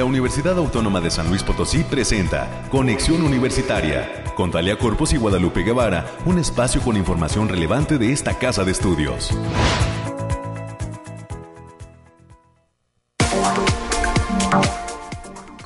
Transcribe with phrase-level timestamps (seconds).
[0.00, 5.62] la Universidad Autónoma de San Luis Potosí presenta Conexión Universitaria con Talia Corpus y Guadalupe
[5.62, 9.30] Guevara, un espacio con información relevante de esta casa de estudios.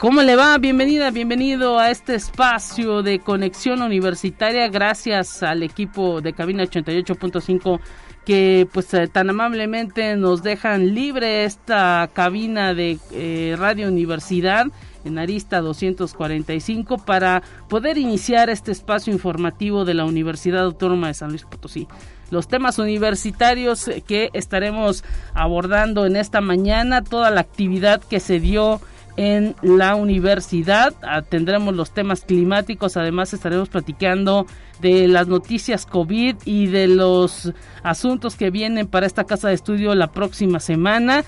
[0.00, 0.59] ¿Cómo le va?
[0.59, 4.66] Bienvenida, bienvenido a este espacio de conexión universitaria.
[4.66, 7.79] Gracias al equipo de Cabina 88.5
[8.25, 14.66] que pues eh, tan amablemente nos dejan libre esta cabina de eh, Radio Universidad
[15.05, 21.30] en Arista 245 para poder iniciar este espacio informativo de la Universidad Autónoma de San
[21.30, 21.87] Luis Potosí.
[22.30, 28.80] Los temas universitarios que estaremos abordando en esta mañana, toda la actividad que se dio
[29.16, 30.95] en la universidad.
[31.28, 34.46] Tendremos los temas climáticos, además estaremos platicando
[34.80, 39.95] de las noticias COVID y de los asuntos que vienen para esta casa de estudio
[39.95, 41.24] la próxima semana.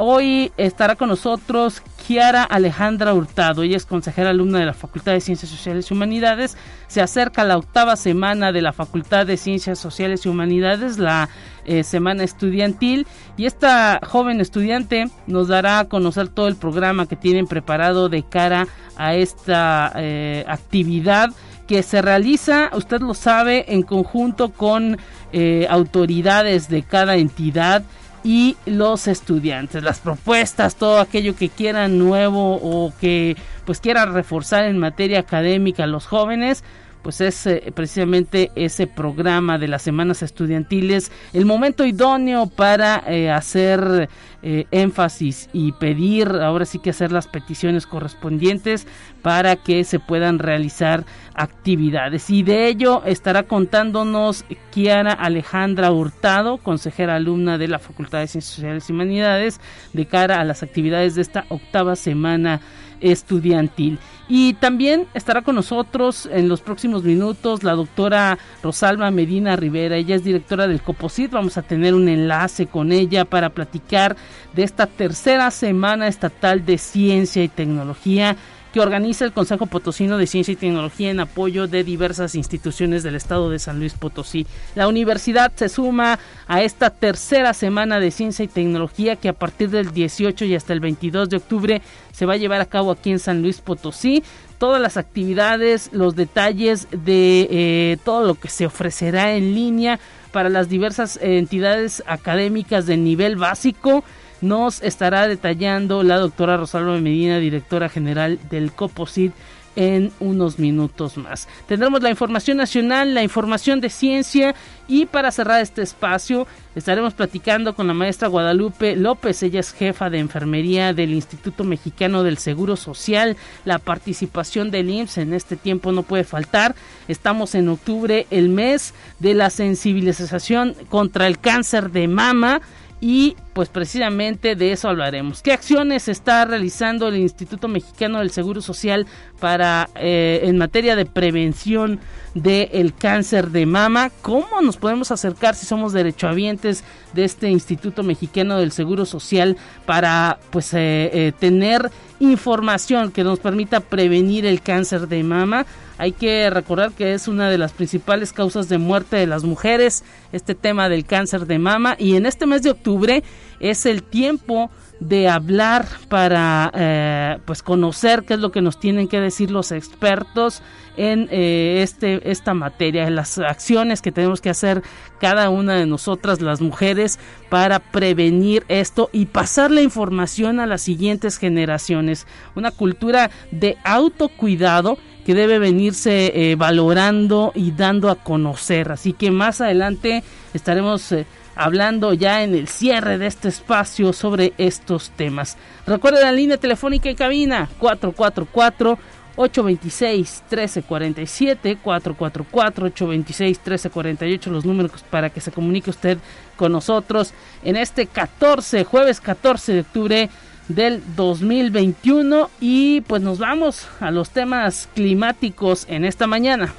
[0.00, 3.62] Hoy estará con nosotros Kiara Alejandra Hurtado.
[3.62, 6.56] Ella es consejera alumna de la Facultad de Ciencias Sociales y Humanidades.
[6.86, 11.28] Se acerca la octava semana de la Facultad de Ciencias Sociales y Humanidades, la
[11.64, 13.06] eh, semana estudiantil.
[13.36, 18.22] Y esta joven estudiante nos dará a conocer todo el programa que tienen preparado de
[18.22, 21.30] cara a esta eh, actividad
[21.66, 24.96] que se realiza, usted lo sabe, en conjunto con
[25.32, 27.84] eh, autoridades de cada entidad
[28.28, 34.66] y los estudiantes, las propuestas, todo aquello que quieran nuevo o que pues quieran reforzar
[34.66, 36.62] en materia académica los jóvenes,
[37.08, 43.30] pues es eh, precisamente ese programa de las semanas estudiantiles el momento idóneo para eh,
[43.30, 44.10] hacer
[44.42, 48.86] eh, énfasis y pedir, ahora sí que hacer las peticiones correspondientes
[49.22, 52.28] para que se puedan realizar actividades.
[52.28, 58.54] Y de ello estará contándonos Kiara Alejandra Hurtado, consejera alumna de la Facultad de Ciencias
[58.54, 59.62] Sociales y Humanidades,
[59.94, 62.60] de cara a las actividades de esta octava semana
[63.00, 63.98] estudiantil.
[64.28, 69.96] Y también estará con nosotros en los próximos minutos la doctora Rosalba Medina Rivera.
[69.96, 71.30] Ella es directora del COPOSIT.
[71.30, 74.16] Vamos a tener un enlace con ella para platicar
[74.54, 78.36] de esta tercera semana estatal de ciencia y tecnología
[78.80, 83.50] organiza el Consejo Potosino de Ciencia y Tecnología en apoyo de diversas instituciones del estado
[83.50, 84.46] de San Luis Potosí.
[84.74, 89.70] La universidad se suma a esta tercera semana de ciencia y tecnología que a partir
[89.70, 93.10] del 18 y hasta el 22 de octubre se va a llevar a cabo aquí
[93.10, 94.22] en San Luis Potosí.
[94.58, 100.00] Todas las actividades, los detalles de eh, todo lo que se ofrecerá en línea
[100.32, 104.04] para las diversas entidades académicas de nivel básico
[104.40, 109.32] nos estará detallando la doctora Rosalba Medina, directora general del COPOSIT
[109.78, 111.46] en unos minutos más.
[111.68, 114.56] Tendremos la información nacional, la información de ciencia
[114.88, 120.10] y para cerrar este espacio estaremos platicando con la maestra Guadalupe López, ella es jefa
[120.10, 123.36] de enfermería del Instituto Mexicano del Seguro Social.
[123.64, 126.74] La participación del IMSS en este tiempo no puede faltar.
[127.06, 132.62] Estamos en octubre, el mes de la sensibilización contra el cáncer de mama
[133.00, 135.42] y pues precisamente de eso hablaremos.
[135.42, 139.04] ¿Qué acciones está realizando el Instituto Mexicano del Seguro Social
[139.40, 141.98] para eh, en materia de prevención
[142.34, 144.12] del cáncer de mama?
[144.22, 150.38] ¿Cómo nos podemos acercar si somos derechohabientes de este Instituto Mexicano del Seguro Social para
[150.50, 155.66] pues eh, eh, tener información que nos permita prevenir el cáncer de mama?
[155.98, 160.04] Hay que recordar que es una de las principales causas de muerte de las mujeres,
[160.30, 161.96] este tema del cáncer de mama.
[161.98, 163.24] Y en este mes de octubre
[163.60, 164.70] es el tiempo
[165.00, 169.70] de hablar para eh, pues conocer qué es lo que nos tienen que decir los
[169.70, 170.60] expertos
[170.96, 174.82] en eh, este esta materia en las acciones que tenemos que hacer
[175.20, 180.82] cada una de nosotras las mujeres para prevenir esto y pasar la información a las
[180.82, 182.26] siguientes generaciones
[182.56, 188.90] una cultura de autocuidado que debe venirse eh, valorando y dando a conocer.
[188.90, 190.24] Así que más adelante
[190.54, 191.12] estaremos
[191.58, 195.58] hablando ya en el cierre de este espacio sobre estos temas.
[195.86, 198.98] Recuerden la línea telefónica en cabina 444
[199.36, 206.18] 826 1347 444 826 1348 los números para que se comunique usted
[206.56, 207.34] con nosotros
[207.64, 210.30] en este 14 jueves 14 de octubre
[210.68, 216.72] del 2021 y pues nos vamos a los temas climáticos en esta mañana.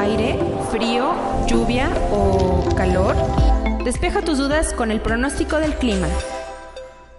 [0.00, 0.38] Aire,
[0.70, 1.12] frío,
[1.46, 3.14] lluvia o calor.
[3.84, 6.08] Despeja tus dudas con el pronóstico del clima.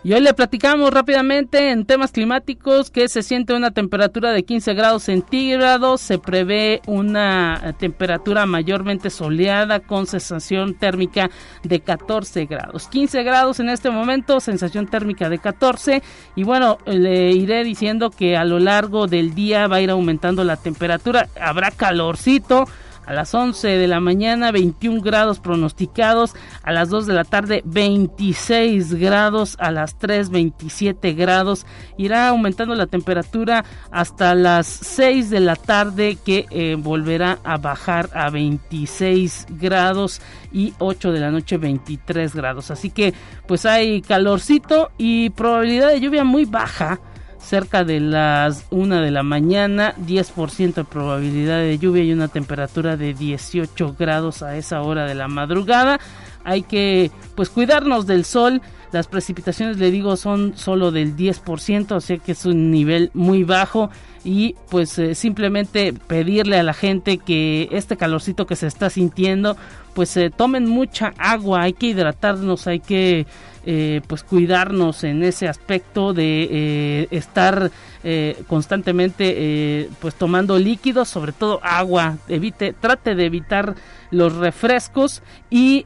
[0.04, 4.74] Y hoy le platicamos rápidamente en temas climáticos que se siente una temperatura de 15
[4.74, 11.30] grados centígrados, se prevé una temperatura mayormente soleada con sensación térmica
[11.62, 12.88] de 14 grados.
[12.88, 16.02] 15 grados en este momento, sensación térmica de 14
[16.36, 20.44] y bueno, le iré diciendo que a lo largo del día va a ir aumentando
[20.44, 22.66] la temperatura, habrá calorcito
[23.06, 26.34] a las 11 de la mañana 21 grados pronosticados,
[26.64, 31.66] a las 2 de la tarde 26 grados, a las 3 27 grados,
[31.98, 38.10] irá aumentando la temperatura hasta las 6 de la tarde que eh, volverá a bajar
[38.14, 40.22] a 26 grados
[40.52, 43.14] y 8 de la noche 23 grados, así que
[43.48, 47.00] pues hay calorcito y probabilidad de lluvia muy baja
[47.42, 52.98] cerca de las 1 de la mañana, 10% de probabilidad de lluvia y una temperatura
[52.98, 56.00] de 18 grados a esa hora de la madrugada.
[56.44, 58.62] Hay que pues cuidarnos del sol.
[58.92, 63.44] Las precipitaciones, le digo, son solo del 10%, o sea que es un nivel muy
[63.44, 63.90] bajo
[64.24, 69.58] y pues eh, simplemente pedirle a la gente que este calorcito que se está sintiendo,
[69.94, 73.26] pues eh, tomen mucha agua, hay que hidratarnos, hay que
[73.66, 77.72] eh, pues cuidarnos en ese aspecto de eh, estar
[78.04, 82.18] eh, constantemente pues tomando líquidos sobre todo agua.
[82.28, 83.76] Evite trate de evitar
[84.12, 85.84] los refrescos y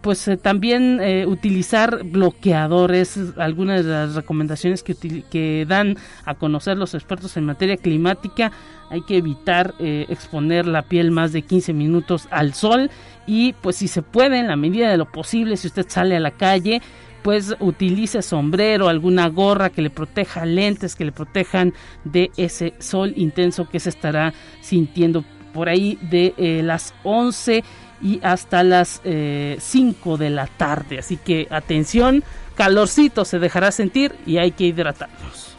[0.00, 3.18] pues también utilizar bloqueadores.
[3.36, 4.94] Algunas de las recomendaciones que,
[5.30, 8.52] que dan a conocer los expertos en materia climática
[8.90, 12.90] hay que evitar exponer la piel más de 15 minutos al sol
[13.26, 16.20] y pues si se puede en la medida de lo posible si usted sale a
[16.20, 16.82] la calle
[17.22, 21.72] pues utilice sombrero, alguna gorra que le proteja, lentes que le protejan
[22.04, 27.62] de ese sol intenso que se estará sintiendo por ahí de eh, las 11
[28.00, 30.98] y hasta las 5 eh, de la tarde.
[30.98, 32.24] Así que atención,
[32.56, 35.56] calorcito se dejará sentir y hay que hidratarnos.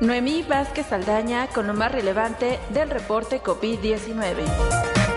[0.00, 5.07] Noemí Vázquez Saldaña con lo más relevante del reporte COVID-19.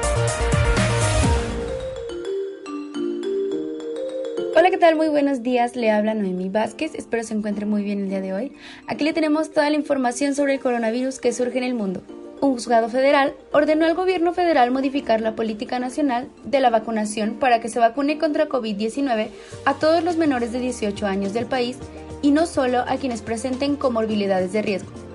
[4.53, 4.95] Hola, ¿qué tal?
[4.95, 5.75] Muy buenos días.
[5.75, 6.93] Le habla Noemí Vázquez.
[6.93, 8.51] Espero se encuentre muy bien el día de hoy.
[8.85, 12.03] Aquí le tenemos toda la información sobre el coronavirus que surge en el mundo.
[12.41, 17.61] Un juzgado federal ordenó al gobierno federal modificar la política nacional de la vacunación para
[17.61, 19.29] que se vacune contra COVID-19
[19.65, 21.77] a todos los menores de 18 años del país
[22.21, 25.10] y no solo a quienes presenten comorbilidades de riesgo.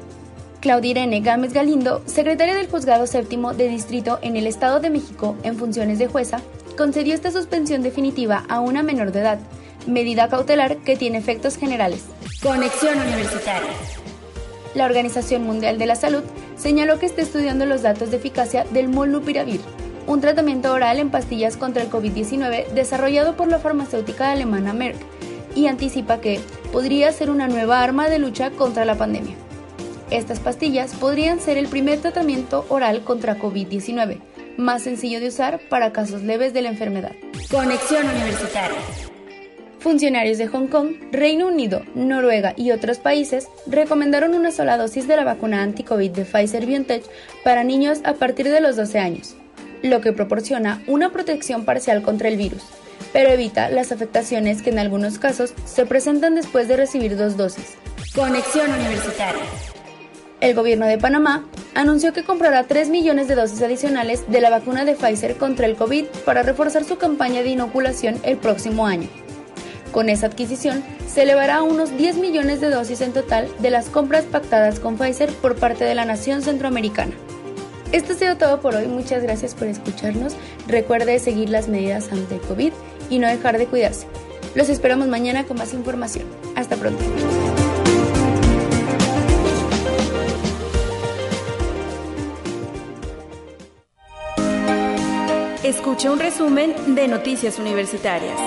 [0.61, 5.37] Claudia Irene Gámez Galindo, secretaria del Juzgado Séptimo de Distrito en el Estado de México
[5.43, 6.41] en funciones de jueza,
[6.77, 9.39] concedió esta suspensión definitiva a una menor de edad,
[9.87, 12.05] medida cautelar que tiene efectos generales.
[12.43, 13.71] Conexión Universitaria.
[14.75, 16.23] La Organización Mundial de la Salud
[16.57, 19.61] señaló que está estudiando los datos de eficacia del molnupiravir,
[20.07, 24.99] un tratamiento oral en pastillas contra el COVID-19 desarrollado por la farmacéutica alemana Merck,
[25.55, 26.41] y anticipa que
[26.73, 29.35] podría ser una nueva arma de lucha contra la pandemia.
[30.11, 34.21] Estas pastillas podrían ser el primer tratamiento oral contra COVID-19,
[34.57, 37.13] más sencillo de usar para casos leves de la enfermedad.
[37.51, 38.79] Conexión Universitaria.
[39.81, 45.17] Funcionarios de Hong Kong, Reino Unido, Noruega y otros países recomendaron una sola dosis de
[45.17, 47.05] la vacuna anti-COVID de Pfizer BioNTech
[47.43, 49.35] para niños a partir de los 12 años,
[49.83, 52.63] lo que proporciona una protección parcial contra el virus,
[53.13, 57.75] pero evita las afectaciones que en algunos casos se presentan después de recibir dos dosis.
[58.15, 59.43] Conexión Universitaria.
[60.41, 64.85] El gobierno de Panamá anunció que comprará 3 millones de dosis adicionales de la vacuna
[64.85, 69.09] de Pfizer contra el COVID para reforzar su campaña de inoculación el próximo año.
[69.93, 73.89] Con esa adquisición, se elevará a unos 10 millones de dosis en total de las
[73.89, 77.13] compras pactadas con Pfizer por parte de la nación centroamericana.
[77.93, 80.35] Esto ha sido todo por hoy, muchas gracias por escucharnos.
[80.67, 82.73] Recuerde seguir las medidas ante el COVID
[83.09, 84.07] y no dejar de cuidarse.
[84.55, 86.27] Los esperamos mañana con más información.
[86.57, 87.03] Hasta pronto.
[95.67, 98.39] Escucha un resumen de Noticias Universitarias.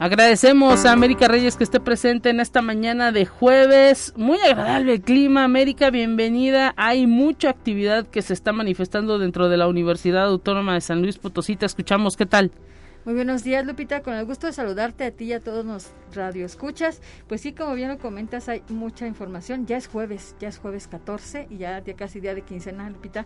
[0.00, 4.12] Agradecemos a América Reyes que esté presente en esta mañana de jueves.
[4.16, 6.74] Muy agradable el clima, América, bienvenida.
[6.76, 11.18] Hay mucha actividad que se está manifestando dentro de la Universidad Autónoma de San Luis
[11.18, 11.54] Potosí.
[11.54, 12.50] Te escuchamos, ¿qué tal?
[13.06, 14.02] Muy buenos días, Lupita.
[14.02, 17.00] Con el gusto de saludarte a ti y a todos los radioescuchas.
[17.28, 19.64] Pues sí, como bien lo comentas, hay mucha información.
[19.64, 23.24] Ya es jueves, ya es jueves 14 y ya, casi día de quincena, Lupita.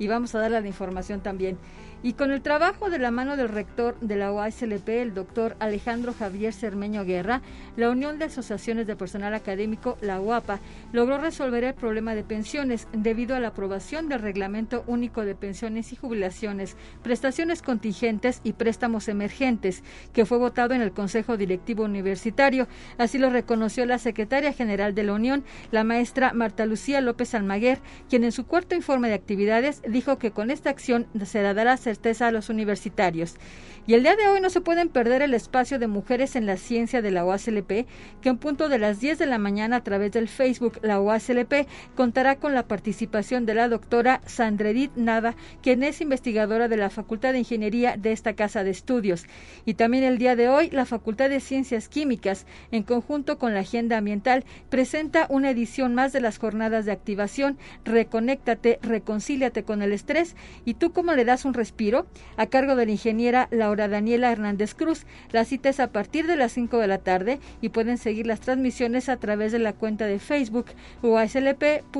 [0.00, 1.56] Y vamos a darle la información también.
[2.04, 6.12] Y con el trabajo de la mano del rector de la UASLP, el doctor Alejandro
[6.12, 7.42] Javier Cermeño Guerra,
[7.76, 10.58] la Unión de Asociaciones de Personal Académico, la UAPA,
[10.92, 15.92] logró resolver el problema de pensiones debido a la aprobación del Reglamento Único de Pensiones
[15.92, 22.66] y Jubilaciones, prestaciones contingentes y préstamos emergentes, que fue votado en el Consejo Directivo Universitario.
[22.98, 27.78] Así lo reconoció la secretaria general de la Unión, la maestra Marta Lucía López Almaguer,
[28.10, 32.28] quien en su cuarto informe de actividades dijo que con esta acción se dará certeza
[32.28, 33.36] a los universitarios.
[33.84, 36.56] Y el día de hoy no se pueden perder el espacio de mujeres en la
[36.56, 37.86] ciencia de la OASLP,
[38.20, 41.66] que en punto de las 10 de la mañana a través del Facebook La OASLP
[41.96, 47.32] contará con la participación de la doctora Sandredit Nava, quien es investigadora de la Facultad
[47.32, 49.26] de Ingeniería de esta casa de estudios.
[49.64, 53.60] Y también el día de hoy la Facultad de Ciencias Químicas, en conjunto con la
[53.60, 59.92] Agenda Ambiental, presenta una edición más de las jornadas de activación Reconéctate, reconcíliate con el
[59.92, 60.36] estrés.
[60.64, 62.06] ¿Y tú cómo le das un respiro?
[62.36, 65.06] A cargo de la ingeniera Daniela Hernández Cruz.
[65.30, 68.40] La cita es a partir de las 5 de la tarde y pueden seguir las
[68.40, 70.66] transmisiones a través de la cuenta de Facebook
[71.02, 71.92] uaslp.fcq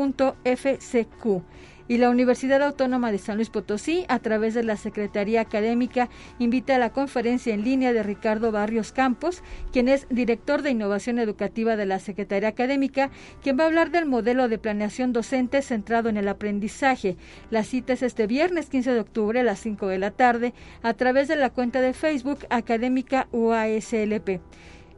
[1.88, 6.08] y la Universidad Autónoma de San Luis Potosí, a través de la Secretaría Académica,
[6.38, 11.18] invita a la conferencia en línea de Ricardo Barrios Campos, quien es director de Innovación
[11.18, 13.10] Educativa de la Secretaría Académica,
[13.42, 17.16] quien va a hablar del modelo de planeación docente centrado en el aprendizaje.
[17.50, 20.94] La cita es este viernes 15 de octubre a las 5 de la tarde, a
[20.94, 24.40] través de la cuenta de Facebook Académica UASLP.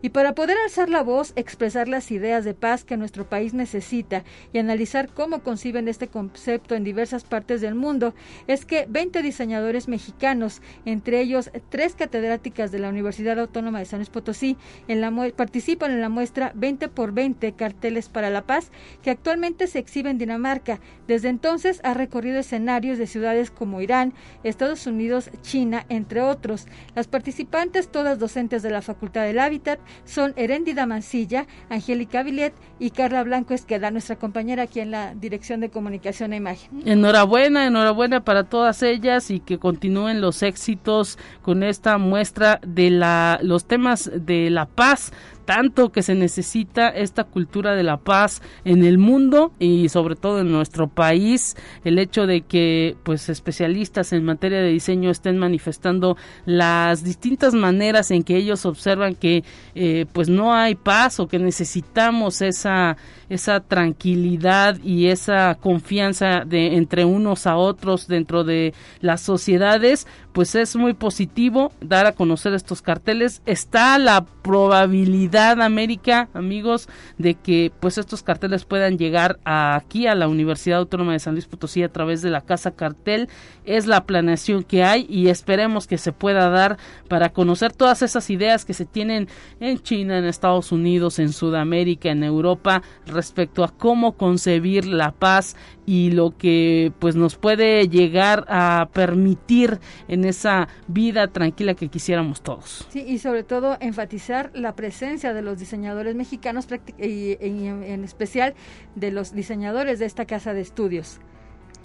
[0.05, 4.23] Y para poder alzar la voz, expresar las ideas de paz que nuestro país necesita
[4.53, 8.15] y analizar cómo conciben este concepto en diversas partes del mundo,
[8.47, 14.01] es que 20 diseñadores mexicanos, entre ellos tres catedráticas de la Universidad Autónoma de San
[14.01, 14.59] Luis Potosí,
[14.89, 19.69] en la participan en la muestra 20 por 20 carteles para la paz, que actualmente
[19.69, 20.81] se exhibe en Dinamarca.
[21.09, 26.67] Desde entonces ha recorrido escenarios de ciudades como Irán, Estados Unidos, China, entre otros.
[26.95, 32.91] Las participantes, todas docentes de la Facultad del Hábitat, son Heréndida Mancilla, Angélica Villet y
[32.91, 36.83] Carla Blanco Esqueda, nuestra compañera aquí en la Dirección de Comunicación e Imagen.
[36.85, 43.39] Enhorabuena, enhorabuena para todas ellas y que continúen los éxitos con esta muestra de la,
[43.43, 45.13] los temas de la paz
[45.45, 50.41] tanto que se necesita esta cultura de la paz en el mundo y sobre todo
[50.41, 56.17] en nuestro país el hecho de que pues especialistas en materia de diseño estén manifestando
[56.47, 61.39] las distintas maneras en que ellos observan que eh, pues no hay paz o que
[61.39, 62.97] necesitamos esa
[63.29, 70.57] esa tranquilidad y esa confianza de entre unos a otros dentro de las sociedades pues
[70.57, 73.41] es muy positivo dar a conocer estos carteles.
[73.47, 76.89] Está la probabilidad América amigos
[77.19, 81.47] de que pues estos carteles puedan llegar aquí a la Universidad Autónoma de San Luis
[81.47, 83.29] Potosí a través de la Casa Cartel.
[83.65, 86.79] Es la planeación que hay y esperemos que se pueda dar
[87.09, 89.29] para conocer todas esas ideas que se tienen
[89.61, 92.83] en China, en Estados Unidos, en Sudamérica, en Europa
[93.15, 95.57] respecto a cómo concebir la paz
[95.87, 99.79] y lo que pues nos puede llegar a permitir
[100.09, 102.87] en esa vida tranquila que quisiéramos todos.
[102.91, 106.67] Sí, y sobre todo enfatizar la presencia de los diseñadores mexicanos
[106.99, 108.55] y en especial
[108.95, 111.21] de los diseñadores de esta casa de estudios.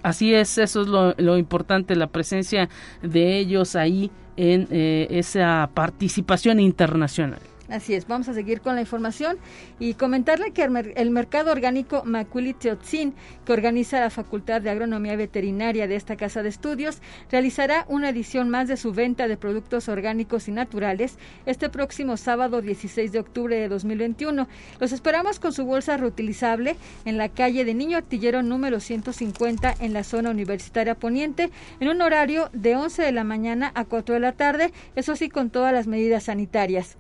[0.03, 2.69] Así es, eso es lo, importante, la presencia
[3.01, 7.39] de ellos ahí en eh, esa participación internacional.
[7.69, 9.37] Así es, vamos a seguir con la información
[9.79, 13.13] y comentarle que el, mercado orgánico Macuili Teotzin,
[13.45, 16.99] que organiza la Facultad de Agronomía Veterinaria de esta casa de estudios,
[17.31, 22.61] realizará una edición más de su venta de productos orgánicos y naturales este próximo sábado
[22.61, 24.47] 16 de octubre de 2021.
[24.79, 29.93] Los esperamos con su bolsa reutilizable en la calle de Niño Artillero número 150 en
[29.93, 34.21] la zona universitaria poniente en un horario de 11 de la mañana a 4 de
[34.21, 36.97] la tarde, eso sí con todas las medidas sanitarias.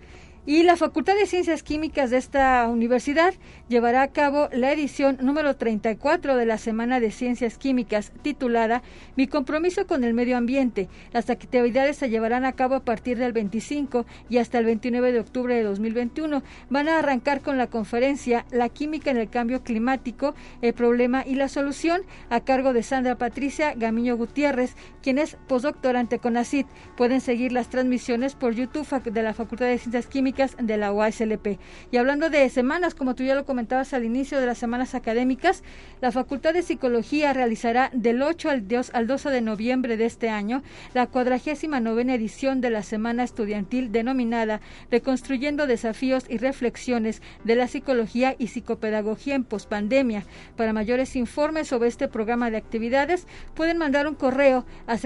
[0.49, 3.35] Y la Facultad de Ciencias Químicas de esta universidad
[3.67, 8.81] llevará a cabo la edición número 34 de la Semana de Ciencias Químicas titulada
[9.15, 10.89] Mi compromiso con el medio ambiente.
[11.13, 15.19] Las actividades se llevarán a cabo a partir del 25 y hasta el 29 de
[15.19, 16.41] octubre de 2021.
[16.71, 21.35] Van a arrancar con la conferencia La química en el cambio climático, el problema y
[21.35, 22.01] la solución
[22.31, 26.65] a cargo de Sandra Patricia Gamiño Gutiérrez, quien es postdoctorante con ACID.
[26.97, 31.59] Pueden seguir las transmisiones por YouTube de la Facultad de Ciencias Químicas de la UASLP.
[31.91, 35.63] Y hablando de semanas, como tú ya lo comentabas al inicio de las semanas académicas,
[36.01, 41.07] la Facultad de Psicología realizará del 8 al 12 de noviembre de este año la
[41.07, 48.35] cuadragésima novena edición de la Semana Estudiantil denominada Reconstruyendo Desafíos y Reflexiones de la Psicología
[48.39, 50.25] y Psicopedagogía en Pospandemia.
[50.55, 54.97] Para mayores informes sobre este programa de actividades, pueden mandar un correo a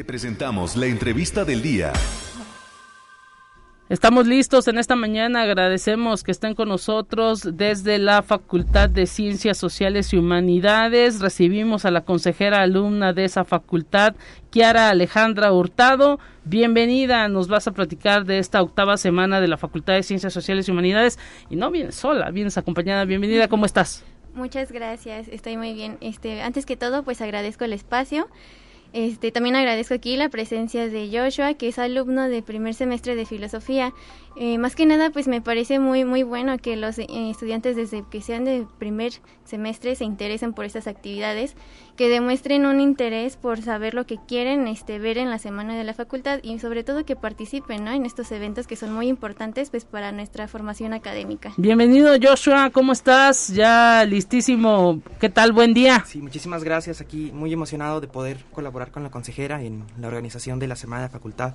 [0.04, 1.92] Presentamos la entrevista del día.
[3.88, 5.42] Estamos listos en esta mañana.
[5.42, 11.20] Agradecemos que estén con nosotros desde la Facultad de Ciencias Sociales y Humanidades.
[11.20, 14.16] Recibimos a la consejera alumna de esa facultad,
[14.50, 16.18] Kiara Alejandra Hurtado.
[16.44, 17.28] Bienvenida.
[17.28, 20.72] Nos vas a platicar de esta octava semana de la Facultad de Ciencias Sociales y
[20.72, 21.20] Humanidades.
[21.48, 23.04] Y no vienes sola, vienes acompañada.
[23.04, 23.46] Bienvenida.
[23.46, 24.04] ¿Cómo estás?
[24.34, 25.28] Muchas gracias.
[25.28, 25.96] Estoy muy bien.
[26.00, 28.26] Este, antes que todo, pues agradezco el espacio.
[28.92, 33.26] Este, también agradezco aquí la presencia de Joshua, que es alumno de primer semestre de
[33.26, 33.92] filosofía.
[34.38, 38.04] Eh, más que nada, pues me parece muy muy bueno que los eh, estudiantes desde
[38.10, 39.12] que sean de primer
[39.44, 41.56] semestre se interesen por estas actividades,
[41.96, 45.84] que demuestren un interés por saber lo que quieren este, ver en la semana de
[45.84, 49.86] la facultad y sobre todo que participen en estos eventos que son muy importantes pues
[49.86, 51.54] para nuestra formación académica.
[51.56, 53.48] Bienvenido Joshua, ¿cómo estás?
[53.48, 55.00] Ya listísimo.
[55.18, 55.52] ¿Qué tal?
[55.52, 56.04] Buen día.
[56.06, 57.00] Sí, muchísimas gracias.
[57.00, 61.04] Aquí muy emocionado de poder colaborar con la consejera en la organización de la Semana
[61.04, 61.54] de Facultad.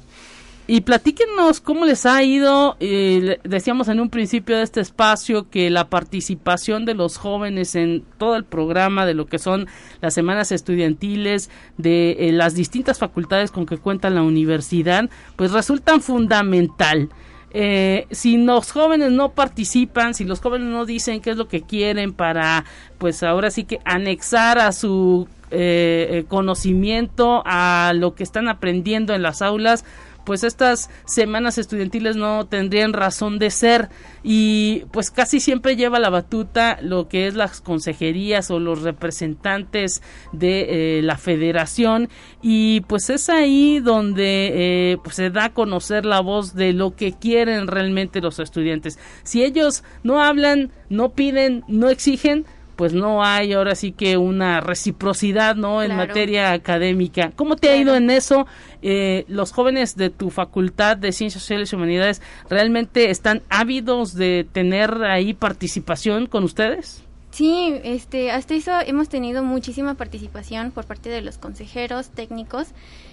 [0.71, 2.77] Y platíquenos cómo les ha ido.
[2.79, 8.05] Eh, decíamos en un principio de este espacio que la participación de los jóvenes en
[8.17, 9.67] todo el programa de lo que son
[9.99, 15.99] las semanas estudiantiles de eh, las distintas facultades con que cuenta la universidad, pues resultan
[15.99, 17.09] fundamental.
[17.53, 21.63] Eh, si los jóvenes no participan, si los jóvenes no dicen qué es lo que
[21.63, 22.63] quieren para,
[22.97, 29.21] pues ahora sí que anexar a su eh, conocimiento, a lo que están aprendiendo en
[29.21, 29.83] las aulas,
[30.25, 33.89] pues estas semanas estudiantiles no tendrían razón de ser.
[34.23, 40.01] Y pues casi siempre lleva la batuta lo que es las consejerías o los representantes
[40.31, 42.09] de eh, la federación.
[42.41, 46.95] Y pues es ahí donde eh, pues se da a conocer la voz de lo
[46.95, 48.99] que quieren realmente los estudiantes.
[49.23, 52.45] Si ellos no hablan no piden no exigen
[52.81, 55.83] pues no hay ahora sí que una reciprocidad, ¿no?
[55.83, 57.31] En materia académica.
[57.35, 58.47] ¿Cómo te ha ido en eso?
[58.81, 64.47] Eh, los jóvenes de tu facultad de Ciencias Sociales y Humanidades realmente están ávidos de
[64.51, 67.03] tener ahí participación con ustedes?
[67.29, 72.69] Sí, este, hasta eso hemos tenido muchísima participación por parte de los consejeros técnicos.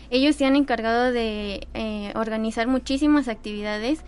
[0.09, 4.01] Ellos se han encargado de eh, organizar muchísimas actividades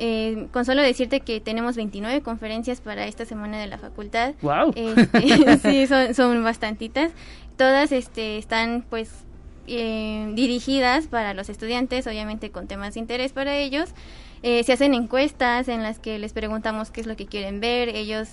[0.00, 4.34] eh, con solo decirte que tenemos 29 conferencias para esta semana de la facultad.
[4.42, 4.72] ¡Wow!
[4.76, 7.10] Este, sí, son, son bastantitas.
[7.56, 9.10] Todas este, están pues
[9.66, 13.90] eh, dirigidas para los estudiantes, obviamente con temas de interés para ellos.
[14.44, 17.88] Eh, se hacen encuestas en las que les preguntamos qué es lo que quieren ver.
[17.88, 18.28] Ellos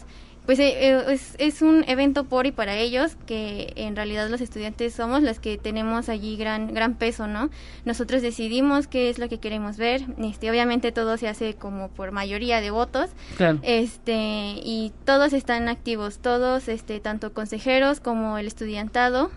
[0.45, 4.41] pues eh, eh, es, es, un evento por y para ellos que en realidad los
[4.41, 7.49] estudiantes somos los que tenemos allí gran gran peso no
[7.83, 12.11] nosotros decidimos qué es lo que queremos ver este obviamente todo se hace como por
[12.11, 13.09] mayoría de votos
[13.63, 19.31] este y todos están activos todos este tanto consejeros como el estudiantado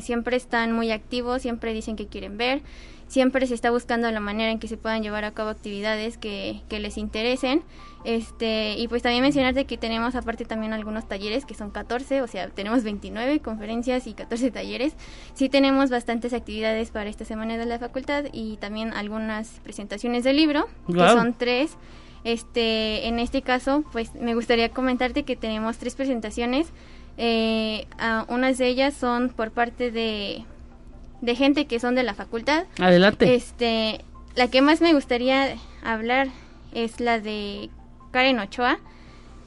[0.00, 2.62] siempre están muy activos siempre dicen que quieren ver
[3.08, 6.62] siempre se está buscando la manera en que se puedan llevar a cabo actividades que,
[6.68, 7.64] que les interesen.
[8.04, 12.26] Este, y pues también mencionarte que tenemos aparte también algunos talleres que son 14, o
[12.28, 14.94] sea, tenemos 29 conferencias y 14 talleres.
[15.34, 20.36] Sí tenemos bastantes actividades para esta semana de la facultad y también algunas presentaciones del
[20.36, 21.76] libro, que son tres.
[22.24, 26.72] Este, en este caso, pues me gustaría comentarte que tenemos tres presentaciones.
[27.16, 27.86] Eh,
[28.28, 30.44] unas de ellas son por parte de,
[31.20, 32.64] de gente que son de la facultad.
[32.78, 33.34] Adelante.
[33.34, 34.04] Este,
[34.34, 36.28] la que más me gustaría hablar
[36.72, 37.70] es la de
[38.12, 38.78] Karen Ochoa,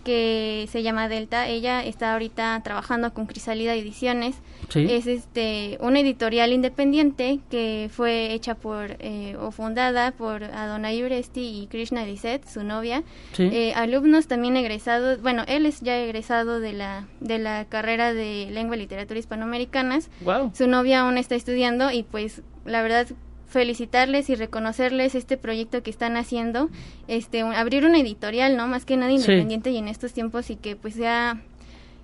[0.04, 1.48] que se llama Delta.
[1.48, 4.36] Ella está ahorita trabajando con Crisalida Ediciones.
[4.74, 11.62] Es este una editorial independiente que fue hecha por eh, o fundada por Adonai Uresti
[11.62, 13.04] y Krishna Lisset, su novia.
[13.38, 18.50] Eh, alumnos también egresados, bueno, él es ya egresado de la de la carrera de
[18.52, 20.10] lengua y literatura hispanoamericanas.
[20.54, 23.08] Su novia aún está estudiando y pues la verdad
[23.52, 26.70] felicitarles y reconocerles este proyecto que están haciendo,
[27.08, 28.68] este abrir una editorial, ¿no?
[28.68, 31.42] Más que nada independiente y en estos tiempos y que pues sea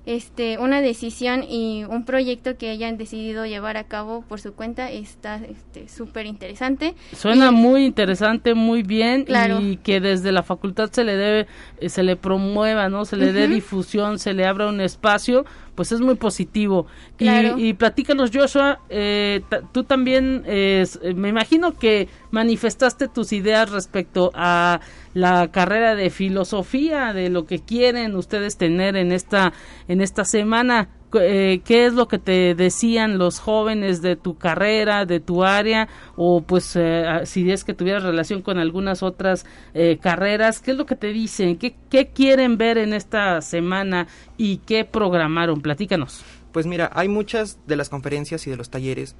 [0.05, 4.89] este una decisión y un proyecto que hayan decidido llevar a cabo por su cuenta
[4.89, 5.39] está
[5.87, 6.95] súper este, interesante.
[7.13, 9.25] Suena muy interesante, muy bien
[9.59, 11.47] y que desde la facultad se le debe,
[11.79, 13.03] eh, se le promueva, ¿no?
[13.03, 15.45] Se le dé difusión, se le abra un espacio,
[15.77, 16.87] pues es muy positivo.
[17.19, 20.83] Y, y platícanos, Joshua, eh, tú también, eh,
[21.15, 24.81] me imagino que manifestaste tus ideas respecto a
[25.13, 29.53] la carrera de filosofía, de lo que quieren ustedes tener en esta,
[29.87, 30.89] en esta semana.
[31.19, 35.87] Eh, qué es lo que te decían los jóvenes de tu carrera, de tu área,
[36.15, 40.77] o pues eh, si es que tuvieras relación con algunas otras eh, carreras, qué es
[40.77, 46.23] lo que te dicen, ¿Qué, qué quieren ver en esta semana y qué programaron, platícanos.
[46.51, 49.15] Pues mira, hay muchas de las conferencias y de los talleres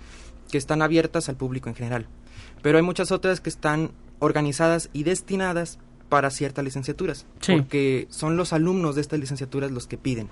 [0.52, 2.08] que están abiertas al público en general,
[2.62, 5.80] pero hay muchas otras que están organizadas y destinadas
[6.10, 10.30] para ciertas licenciaturas, porque son los alumnos de estas licenciaturas los que piden.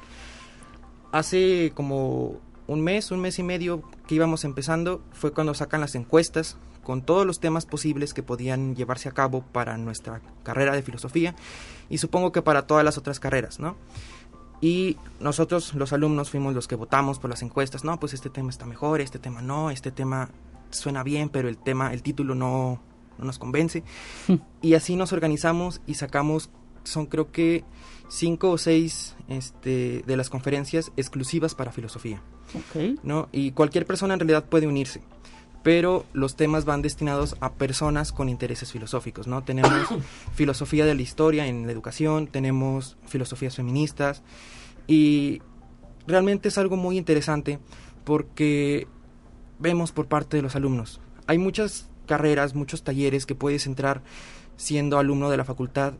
[1.15, 5.95] Hace como un mes, un mes y medio que íbamos empezando, fue cuando sacan las
[5.95, 10.81] encuestas con todos los temas posibles que podían llevarse a cabo para nuestra carrera de
[10.81, 11.33] filosofía
[11.89, 13.77] y supongo que para todas las otras carreras, ¿no?
[14.59, 18.49] Y nosotros, los alumnos, fuimos los que votamos por las encuestas, no, pues este tema
[18.49, 20.31] está mejor, este tema no, este tema
[20.69, 22.81] suena bien, pero el tema, el título no,
[23.17, 23.85] no nos convence.
[24.61, 26.49] y así nos organizamos y sacamos,
[26.83, 27.63] son creo que
[28.09, 32.21] cinco o seis este, de las conferencias exclusivas para filosofía.
[33.03, 33.27] ¿no?
[33.31, 35.01] Y cualquier persona en realidad puede unirse,
[35.63, 39.27] pero los temas van destinados a personas con intereses filosóficos.
[39.27, 39.43] ¿no?
[39.43, 39.71] Tenemos
[40.33, 44.23] filosofía de la historia en la educación, tenemos filosofías feministas
[44.87, 45.41] y
[46.07, 47.59] realmente es algo muy interesante
[48.03, 48.87] porque
[49.59, 51.01] vemos por parte de los alumnos.
[51.27, 54.03] Hay muchas carreras, muchos talleres que puedes entrar
[54.57, 55.95] siendo alumno de la facultad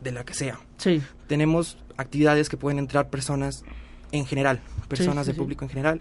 [0.00, 0.58] de la que sea.
[0.76, 1.02] Sí.
[1.26, 3.64] Tenemos actividades que pueden entrar personas
[4.12, 6.00] en general, personas de público en general.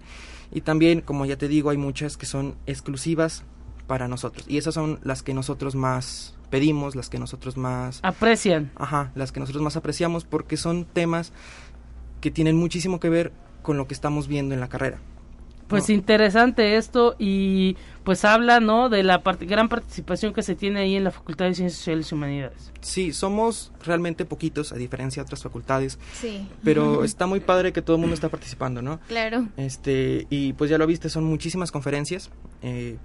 [0.51, 3.43] Y también, como ya te digo, hay muchas que son exclusivas
[3.87, 4.45] para nosotros.
[4.47, 7.99] Y esas son las que nosotros más pedimos, las que nosotros más...
[8.03, 8.71] Aprecian.
[8.75, 11.33] Ajá, las que nosotros más apreciamos porque son temas
[12.21, 13.31] que tienen muchísimo que ver
[13.61, 14.99] con lo que estamos viendo en la carrera.
[15.67, 18.89] Pues interesante esto y pues habla, ¿no?
[18.89, 22.15] De la gran participación que se tiene ahí en la Facultad de Ciencias Sociales y
[22.15, 22.71] Humanidades.
[22.81, 25.97] Sí, somos realmente poquitos a diferencia de otras facultades.
[26.13, 26.47] Sí.
[26.63, 28.99] Pero está muy padre que todo el mundo está participando, ¿no?
[29.07, 29.47] Claro.
[29.57, 32.29] Este, y pues ya lo viste, son muchísimas conferencias.
[32.61, 32.97] Eh,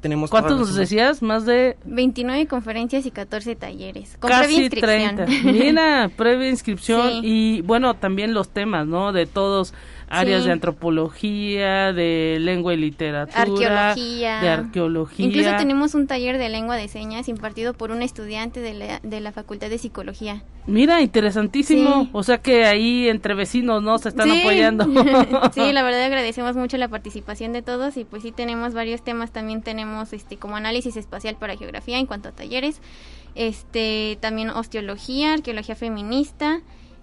[0.00, 1.22] tenemos ¿Cuántos nos decías?
[1.22, 4.16] Más de 29 conferencias y 14 talleres.
[4.18, 5.26] Con Casi 30.
[5.44, 9.12] Mira, previa inscripción y bueno, también los temas, ¿no?
[9.12, 9.74] De todos
[10.10, 14.40] áreas de antropología, de lengua y literatura, arqueología.
[14.40, 15.26] de arqueología.
[15.26, 19.20] Incluso tenemos un taller de lengua de señas impartido por un estudiante de la, de
[19.20, 20.42] la Facultad de Psicología.
[20.66, 22.08] Mira, interesantísimo.
[22.12, 23.98] O sea que ahí entre vecinos, ¿no?
[23.98, 24.84] Se están apoyando.
[25.54, 29.30] sí, la verdad agradecemos mucho la participación de todos y pues sí tenemos varios temas.
[29.30, 32.80] También tenemos este como análisis espacial para geografía en cuanto a talleres.
[33.34, 36.60] Este, también osteología, arqueología feminista.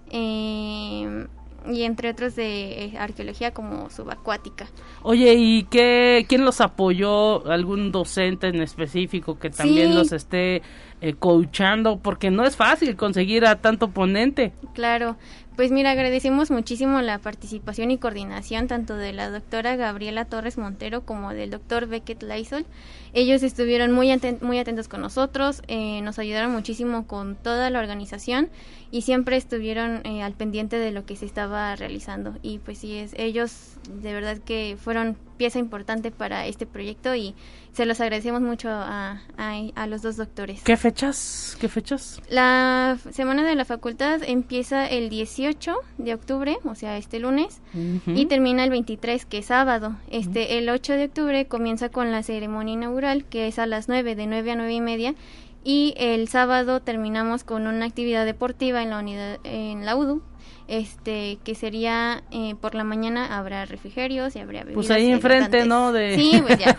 [0.09, 1.27] Eh,
[1.69, 4.67] y entre otros de eh, arqueología como subacuática.
[5.03, 7.49] Oye, ¿y qué, quién los apoyó?
[7.49, 10.61] ¿Algún docente en específico que también los esté
[11.01, 11.99] eh, coachando?
[11.99, 14.53] Porque no es fácil conseguir a tanto ponente.
[14.73, 15.17] Claro,
[15.57, 21.01] pues mira, agradecemos muchísimo la participación y coordinación tanto de la doctora Gabriela Torres Montero
[21.01, 22.67] como del doctor Beckett Lysol.
[23.13, 28.49] Ellos estuvieron muy, muy atentos con nosotros, eh, nos ayudaron muchísimo con toda la organización
[28.91, 32.35] y siempre estuvieron al pendiente de lo que se estaba realizando.
[32.43, 37.33] Y pues sí, es, ellos de verdad que fueron pieza importante para este proyecto y
[37.77, 40.63] se los agradecemos mucho a, a, los dos doctores.
[40.63, 41.55] ¿Qué fechas?
[41.61, 42.19] ¿Qué fechas?
[42.27, 47.61] La semana de la facultad empieza el 18 de octubre, o sea, este lunes,
[48.07, 49.95] y termina el 23, que es sábado.
[50.09, 54.15] Este, El 8 de octubre comienza con la ceremonia inaugural, que es a las 9,
[54.15, 55.15] de 9 a 9 y media,
[55.63, 60.23] y el sábado terminamos con una actividad deportiva en la unidad en la UDU
[60.67, 65.65] este que sería eh, por la mañana habrá refrigerios y habría bebidas pues ahí enfrente
[65.65, 66.77] no de sí pues ya.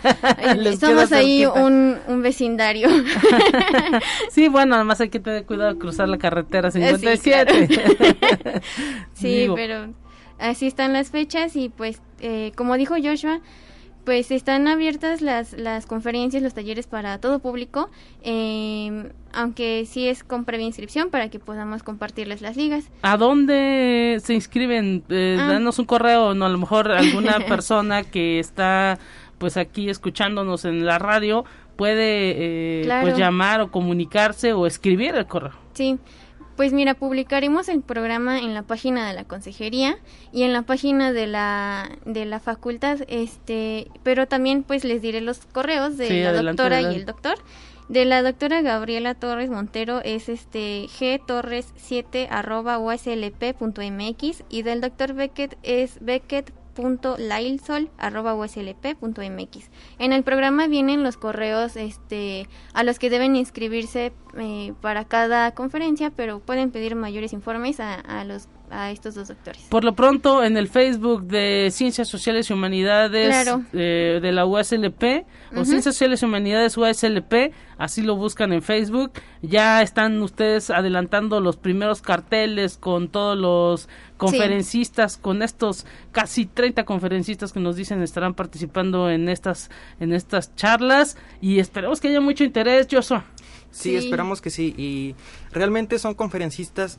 [0.79, 2.88] Somos ahí un, un, vecindario.
[4.31, 7.77] Sí bueno además hay que tener cuidado de cruzar la carretera 57 sí,
[9.14, 9.94] sí pero
[10.38, 13.40] así están las fechas y pues eh, como dijo Joshua
[14.09, 17.90] pues están abiertas las, las conferencias, los talleres para todo público,
[18.23, 22.90] eh, aunque sí es con previa inscripción para que podamos compartirles las ligas.
[23.03, 25.05] ¿A dónde se inscriben?
[25.11, 25.49] Eh, ah.
[25.49, 28.99] Danos un correo, no, a lo mejor alguna persona que está
[29.37, 31.44] pues aquí escuchándonos en la radio
[31.77, 35.53] puede eh, pues llamar o comunicarse o escribir el correo.
[35.75, 35.99] Sí,
[36.59, 39.97] pues mira, publicaremos el programa en la página de la consejería
[40.33, 45.21] y en la página de la de la facultad, este, pero también pues les diré
[45.21, 47.37] los correos de la doctora y el doctor.
[47.88, 55.57] De la doctora Gabriela Torres Montero es este gtorres7 arroba uslp.mx y del doctor Beckett
[55.62, 56.53] es beckett
[59.23, 65.05] mx En el programa vienen los correos este, a los que deben inscribirse eh, para
[65.05, 69.63] cada conferencia, pero pueden pedir mayores informes a, a los a estos dos doctores.
[69.69, 75.27] Por lo pronto, en el Facebook de Ciencias Sociales y Humanidades eh, de la USLP,
[75.57, 81.41] o Ciencias Sociales y Humanidades USLP, así lo buscan en Facebook, ya están ustedes adelantando
[81.41, 88.03] los primeros carteles con todos los conferencistas, con estos casi 30 conferencistas que nos dicen
[88.03, 93.25] estarán participando en estas, en estas charlas, y esperemos que haya mucho interés, Joshua.
[93.71, 95.15] sí, esperamos que sí, y
[95.53, 96.99] realmente son conferencistas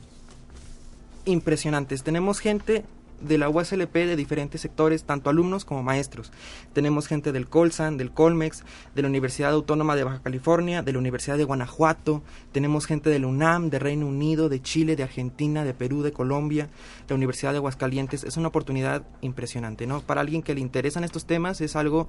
[1.24, 2.02] impresionantes.
[2.02, 2.84] Tenemos gente
[3.20, 6.32] de la USLP de diferentes sectores, tanto alumnos como maestros.
[6.72, 10.98] Tenemos gente del Colsan, del Colmex, de la Universidad Autónoma de Baja California, de la
[10.98, 15.74] Universidad de Guanajuato, tenemos gente del UNAM, de Reino Unido, de Chile, de Argentina, de
[15.74, 16.68] Perú, de Colombia,
[17.08, 18.24] la Universidad de Aguascalientes.
[18.24, 20.00] Es una oportunidad impresionante, ¿no?
[20.00, 22.08] Para alguien que le interesan estos temas es algo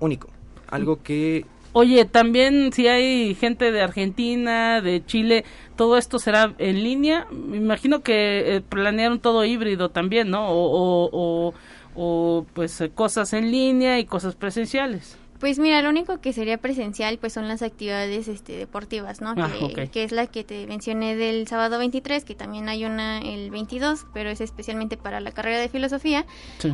[0.00, 0.28] único,
[0.68, 5.44] algo que Oye, también si hay gente de Argentina, de Chile,
[5.76, 7.26] todo esto será en línea.
[7.32, 10.50] Me imagino que eh, planearon todo híbrido también, ¿no?
[10.50, 11.54] O, o,
[11.96, 15.18] o pues cosas en línea y cosas presenciales.
[15.44, 19.34] Pues mira, lo único que sería presencial pues son las actividades este, deportivas, ¿no?
[19.36, 19.50] Ah,
[19.92, 24.06] que, es la que te mencioné del sábado 23, que también hay una el 22,
[24.14, 26.24] pero es especialmente para la carrera de filosofía.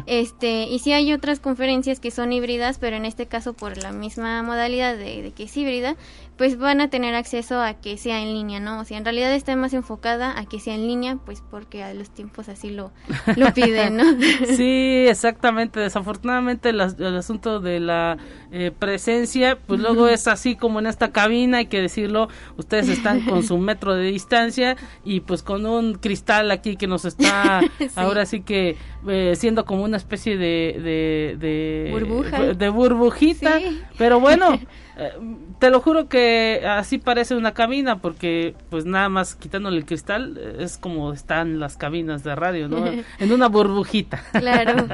[0.06, 3.90] Este, y sí hay otras conferencias que son híbridas, pero en este caso por la
[3.90, 5.96] misma modalidad de, de que es híbrida,
[6.40, 8.80] pues van a tener acceso a que sea en línea, ¿no?
[8.80, 11.92] O sea, en realidad está más enfocada a que sea en línea, pues porque a
[11.92, 12.92] los tiempos así lo,
[13.36, 14.04] lo piden, ¿no?
[14.56, 15.80] sí, exactamente.
[15.80, 18.16] Desafortunadamente el, asunto de la
[18.52, 23.20] eh, presencia, pues luego es así como en esta cabina, hay que decirlo, ustedes están
[23.26, 27.60] con su metro de distancia y pues con un cristal aquí que nos está
[27.96, 28.76] ahora sí que
[29.08, 31.36] eh, siendo como una especie de...
[31.40, 32.54] de, Burbuja.
[32.54, 33.60] De burbujita,
[33.96, 34.60] pero bueno...
[35.00, 35.12] Eh,
[35.58, 40.36] te lo juro que así parece una cabina porque pues nada más quitándole el cristal
[40.38, 42.84] eh, es como están las cabinas de radio, ¿no?
[42.86, 44.22] en una burbujita.
[44.32, 44.88] Claro.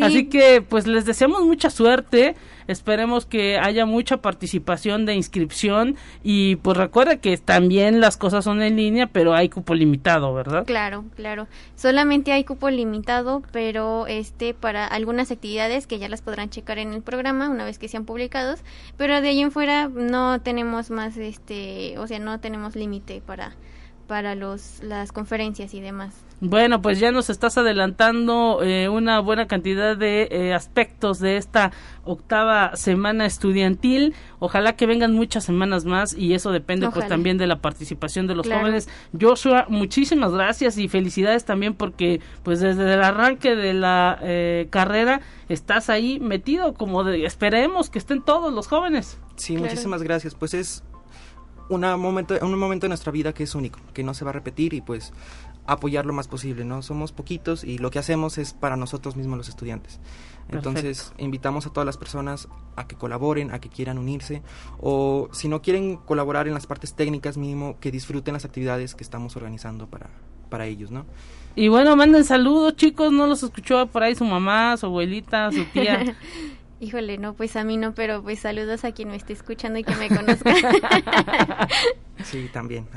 [0.00, 6.56] Así que pues les deseamos mucha suerte, esperemos que haya mucha participación de inscripción y
[6.56, 10.64] pues recuerda que también las cosas son en línea, pero hay cupo limitado, ¿verdad?
[10.66, 11.48] Claro, claro.
[11.74, 16.92] Solamente hay cupo limitado, pero este para algunas actividades que ya las podrán checar en
[16.92, 18.60] el programa una vez que sean publicados,
[18.96, 23.54] pero de ahí en fuera no tenemos más este, o sea, no tenemos límite para
[24.06, 26.14] para los las conferencias y demás.
[26.44, 31.70] Bueno, pues ya nos estás adelantando eh, una buena cantidad de eh, aspectos de esta
[32.04, 34.12] octava semana estudiantil.
[34.40, 38.34] Ojalá que vengan muchas semanas más y eso depende pues también de la participación de
[38.34, 38.88] los jóvenes.
[39.18, 45.20] Joshua, muchísimas gracias y felicidades también porque pues desde el arranque de la eh, carrera
[45.48, 49.16] estás ahí metido como de, esperemos que estén todos los jóvenes.
[49.36, 50.34] Sí, muchísimas gracias.
[50.34, 50.82] Pues es
[51.68, 54.34] una momento, un momento de nuestra vida que es único, que no se va a
[54.34, 55.12] repetir y pues
[55.66, 56.82] apoyar lo más posible, ¿no?
[56.82, 60.00] Somos poquitos y lo que hacemos es para nosotros mismos los estudiantes.
[60.50, 64.42] Entonces, invitamos a todas las personas a que colaboren, a que quieran unirse
[64.80, 69.04] o si no quieren colaborar en las partes técnicas, mínimo que disfruten las actividades que
[69.04, 70.10] estamos organizando para
[70.52, 71.06] para ellos, ¿no?
[71.56, 73.10] Y bueno, manden saludos, chicos.
[73.10, 76.14] No los escuchó por ahí su mamá, su abuelita, su tía.
[76.82, 79.84] Híjole, no, pues a mí no, pero pues saludos a quien me esté escuchando y
[79.84, 80.52] que me conozca.
[82.24, 82.88] sí, también.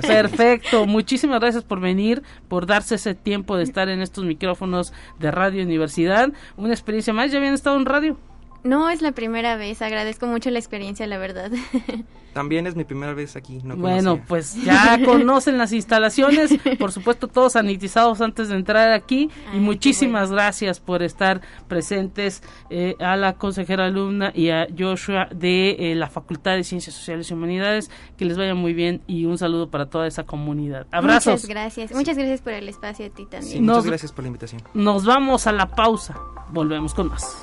[0.00, 5.30] Perfecto, muchísimas gracias por venir, por darse ese tiempo de estar en estos micrófonos de
[5.30, 6.32] Radio Universidad.
[6.56, 8.18] Una experiencia más, ¿ya habían estado en radio?
[8.64, 11.50] No, es la primera vez, agradezco mucho la experiencia, la verdad.
[12.32, 13.60] También es mi primera vez aquí.
[13.62, 19.30] No bueno, pues ya conocen las instalaciones, por supuesto todos sanitizados antes de entrar aquí
[19.52, 25.92] y muchísimas gracias por estar presentes eh, a la consejera alumna y a Joshua de
[25.92, 27.90] eh, la Facultad de Ciencias Sociales y Humanidades.
[28.16, 30.86] Que les vaya muy bien y un saludo para toda esa comunidad.
[30.90, 31.34] Abrazos.
[31.34, 33.64] Muchas gracias, muchas gracias por el espacio a ti también.
[33.64, 34.62] muchas gracias por la invitación.
[34.72, 36.16] Nos vamos a la pausa,
[36.50, 37.42] volvemos con más.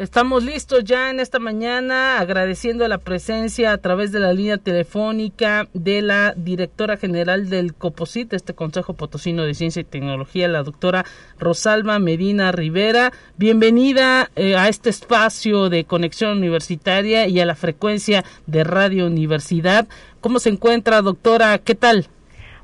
[0.00, 5.68] Estamos listos ya en esta mañana agradeciendo la presencia a través de la línea telefónica
[5.74, 11.04] de la directora general del COPOSIT, este Consejo Potosino de Ciencia y Tecnología, la doctora
[11.38, 13.12] Rosalba Medina Rivera.
[13.36, 19.86] Bienvenida eh, a este espacio de conexión universitaria y a la frecuencia de Radio Universidad.
[20.22, 21.58] ¿Cómo se encuentra, doctora?
[21.58, 22.08] ¿Qué tal?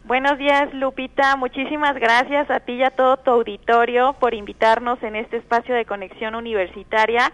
[0.07, 1.35] Buenos días, Lupita.
[1.35, 5.85] Muchísimas gracias a ti y a todo tu auditorio por invitarnos en este espacio de
[5.85, 7.33] conexión universitaria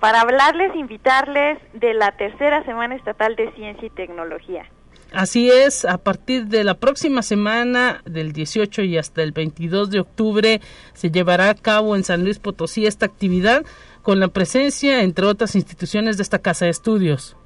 [0.00, 4.64] para hablarles, invitarles de la tercera Semana Estatal de Ciencia y Tecnología.
[5.12, 10.00] Así es, a partir de la próxima semana, del 18 y hasta el 22 de
[10.00, 10.62] octubre,
[10.94, 13.66] se llevará a cabo en San Luis Potosí esta actividad
[14.00, 17.36] con la presencia, entre otras instituciones, de esta casa de estudios.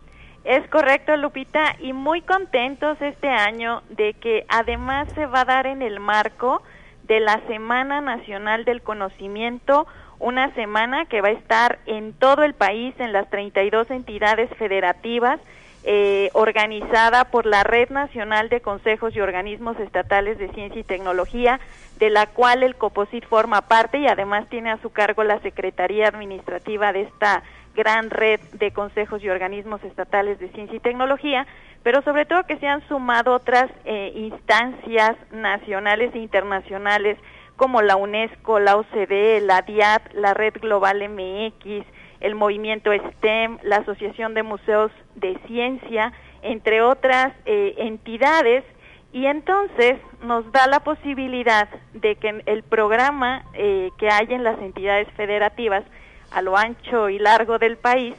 [0.44, 5.66] Es correcto, Lupita, y muy contentos este año de que además se va a dar
[5.66, 6.62] en el marco
[7.04, 9.86] de la Semana Nacional del Conocimiento,
[10.20, 15.40] una semana que va a estar en todo el país, en las 32 entidades federativas,
[15.84, 21.60] eh, organizada por la Red Nacional de Consejos y Organismos Estatales de Ciencia y Tecnología,
[21.98, 26.08] de la cual el COPOSIT forma parte y además tiene a su cargo la Secretaría
[26.08, 27.42] Administrativa de esta
[27.78, 31.46] gran red de consejos y organismos estatales de ciencia y tecnología,
[31.84, 37.16] pero sobre todo que se han sumado otras eh, instancias nacionales e internacionales
[37.54, 41.86] como la UNESCO, la OCDE, la DIAP, la Red Global MX,
[42.18, 46.12] el movimiento STEM, la Asociación de Museos de Ciencia,
[46.42, 48.64] entre otras eh, entidades,
[49.12, 54.58] y entonces nos da la posibilidad de que el programa eh, que hay en las
[54.60, 55.84] entidades federativas
[56.30, 58.14] a lo ancho y largo del país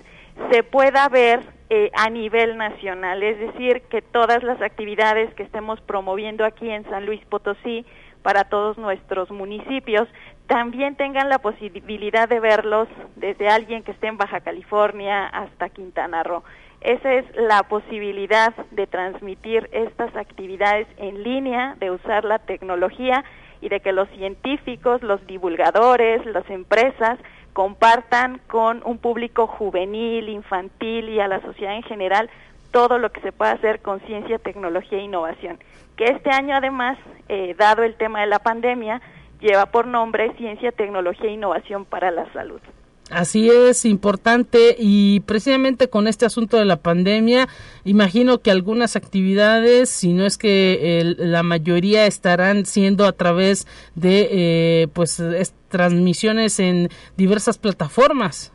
[0.51, 5.79] se pueda ver eh, a nivel nacional, es decir, que todas las actividades que estemos
[5.81, 7.85] promoviendo aquí en San Luis Potosí
[8.23, 10.07] para todos nuestros municipios
[10.47, 16.23] también tengan la posibilidad de verlos desde alguien que esté en Baja California hasta Quintana
[16.23, 16.43] Roo.
[16.81, 23.23] Esa es la posibilidad de transmitir estas actividades en línea, de usar la tecnología
[23.61, 27.19] y de que los científicos, los divulgadores, las empresas
[27.59, 32.29] compartan con un público juvenil, infantil y a la sociedad en general
[32.71, 35.59] todo lo que se puede hacer con ciencia, tecnología e innovación.
[35.97, 39.01] Que este año además, eh, dado el tema de la pandemia,
[39.41, 42.61] lleva por nombre Ciencia, Tecnología e Innovación para la Salud.
[43.09, 47.47] Así es, importante y precisamente con este asunto de la pandemia,
[47.83, 54.27] imagino que algunas actividades, si no es que la mayoría estarán siendo a través de
[54.31, 55.21] eh, pues
[55.69, 58.53] transmisiones en diversas plataformas.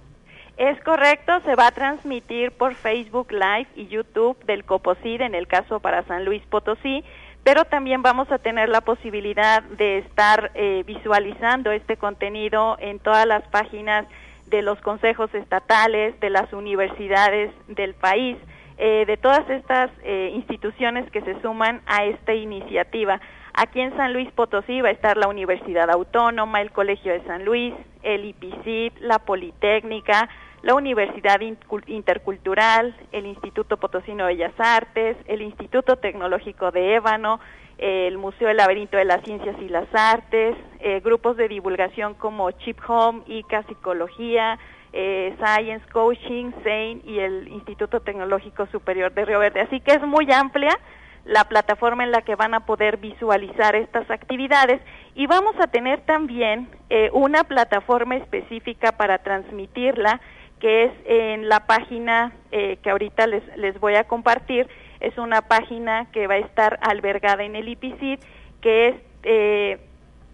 [0.56, 5.48] Es correcto, se va a transmitir por Facebook Live y YouTube del COPOSID en el
[5.48, 7.02] caso para San Luis Potosí,
[7.42, 13.26] pero también vamos a tener la posibilidad de estar eh, visualizando este contenido en todas
[13.26, 14.06] las páginas
[14.54, 18.36] de los consejos estatales, de las universidades del país,
[18.78, 23.20] eh, de todas estas eh, instituciones que se suman a esta iniciativa.
[23.52, 27.44] Aquí en San Luis Potosí va a estar la Universidad Autónoma, el Colegio de San
[27.44, 30.28] Luis, el IPICIT, la Politécnica,
[30.62, 31.40] la Universidad
[31.86, 37.38] Intercultural, el Instituto Potosino de Bellas Artes, el Instituto Tecnológico de Ébano,
[37.78, 42.50] el Museo del Laberinto de las Ciencias y las Artes, eh, grupos de divulgación como
[42.52, 44.58] Chip Home, ICA Psicología,
[44.92, 49.60] eh, Science Coaching, SAIN y el Instituto Tecnológico Superior de Río Verde.
[49.60, 50.78] Así que es muy amplia
[51.24, 54.80] la plataforma en la que van a poder visualizar estas actividades
[55.14, 60.20] y vamos a tener también eh, una plataforma específica para transmitirla
[60.60, 64.68] que es en la página que ahorita les, les voy a compartir
[65.06, 68.18] es una página que va a estar albergada en el IPCID
[68.60, 69.78] que es eh,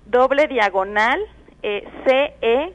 [0.06, 1.20] doble diagonal
[1.62, 2.74] eh, CE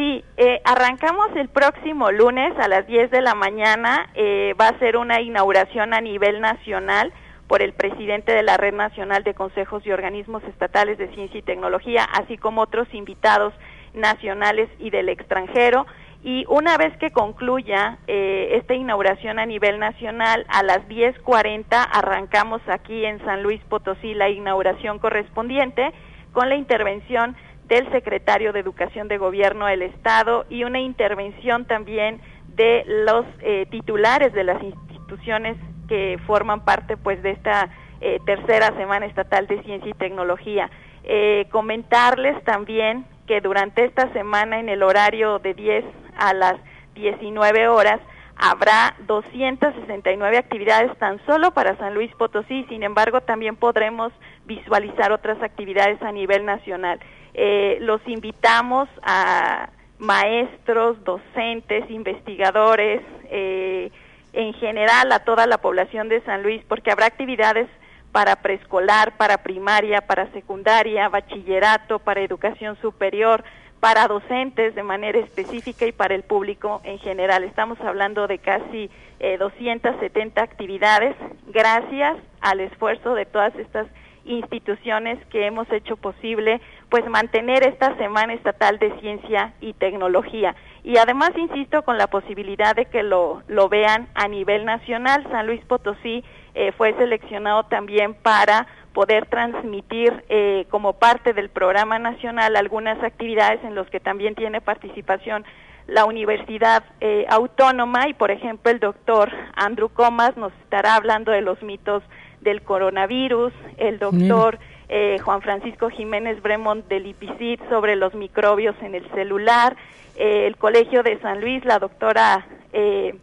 [0.00, 4.08] Sí, eh, arrancamos el próximo lunes a las 10 de la mañana.
[4.14, 7.12] Eh, va a ser una inauguración a nivel nacional
[7.46, 11.42] por el presidente de la Red Nacional de Consejos y Organismos Estatales de Ciencia y
[11.42, 13.52] Tecnología, así como otros invitados
[13.92, 15.84] nacionales y del extranjero.
[16.24, 22.62] Y una vez que concluya eh, esta inauguración a nivel nacional, a las 10.40 arrancamos
[22.68, 25.92] aquí en San Luis Potosí la inauguración correspondiente
[26.32, 27.36] con la intervención
[27.70, 32.20] del secretario de Educación de Gobierno del Estado y una intervención también
[32.56, 35.56] de los eh, titulares de las instituciones
[35.88, 40.68] que forman parte pues de esta eh, tercera semana estatal de ciencia y tecnología.
[41.04, 45.84] Eh, comentarles también que durante esta semana en el horario de 10
[46.16, 46.56] a las
[46.94, 48.00] 19 horas
[48.36, 54.12] habrá 269 actividades tan solo para San Luis Potosí, sin embargo también podremos
[54.50, 56.98] visualizar otras actividades a nivel nacional.
[57.34, 63.92] Eh, los invitamos a maestros, docentes, investigadores, eh,
[64.32, 67.68] en general a toda la población de San Luis, porque habrá actividades
[68.10, 73.44] para preescolar, para primaria, para secundaria, bachillerato, para educación superior,
[73.78, 77.44] para docentes de manera específica y para el público en general.
[77.44, 78.90] Estamos hablando de casi
[79.20, 81.14] eh, 270 actividades
[81.46, 83.86] gracias al esfuerzo de todas estas
[84.30, 90.56] instituciones que hemos hecho posible pues mantener esta Semana Estatal de Ciencia y Tecnología.
[90.82, 95.26] Y además, insisto, con la posibilidad de que lo, lo vean a nivel nacional.
[95.30, 96.24] San Luis Potosí
[96.54, 103.62] eh, fue seleccionado también para poder transmitir eh, como parte del programa nacional algunas actividades
[103.62, 105.44] en los que también tiene participación
[105.86, 111.40] la Universidad eh, Autónoma y, por ejemplo, el doctor Andrew Comas nos estará hablando de
[111.40, 112.02] los mitos
[112.40, 118.94] del coronavirus, el doctor eh, Juan Francisco Jiménez Bremont del IPICID sobre los microbios en
[118.94, 119.76] el celular,
[120.16, 123.14] eh, el Colegio de San Luis, la doctora eh,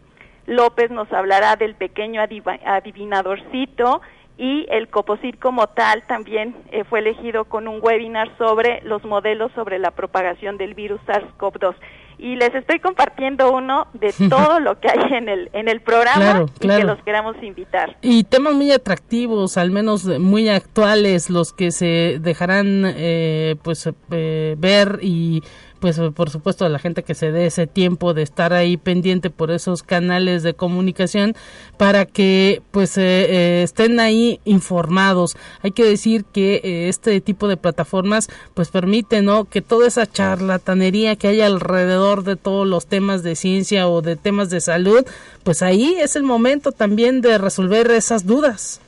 [0.46, 4.02] López nos hablará del pequeño adivinadorcito
[4.38, 6.56] y el COPOSIT como tal también
[6.90, 11.76] fue elegido con un webinar sobre los modelos sobre la propagación del virus SARS-CoV-2
[12.18, 16.46] y les estoy compartiendo uno de todo lo que hay en el en el programa
[16.60, 17.98] y que los queramos invitar.
[18.02, 24.56] Y temas muy atractivos, al menos muy actuales, los que se dejarán eh, pues eh,
[24.58, 25.44] ver y
[25.80, 29.30] pues por supuesto a la gente que se dé ese tiempo de estar ahí pendiente
[29.30, 31.36] por esos canales de comunicación
[31.78, 35.36] para que pues eh, eh, estén ahí informados.
[35.62, 40.06] Hay que decir que eh, este tipo de plataformas pues permite no que toda esa
[40.06, 45.06] charlatanería que hay alrededor de todos los temas de ciencia o de temas de salud
[45.44, 48.82] pues ahí es el momento también de resolver esas dudas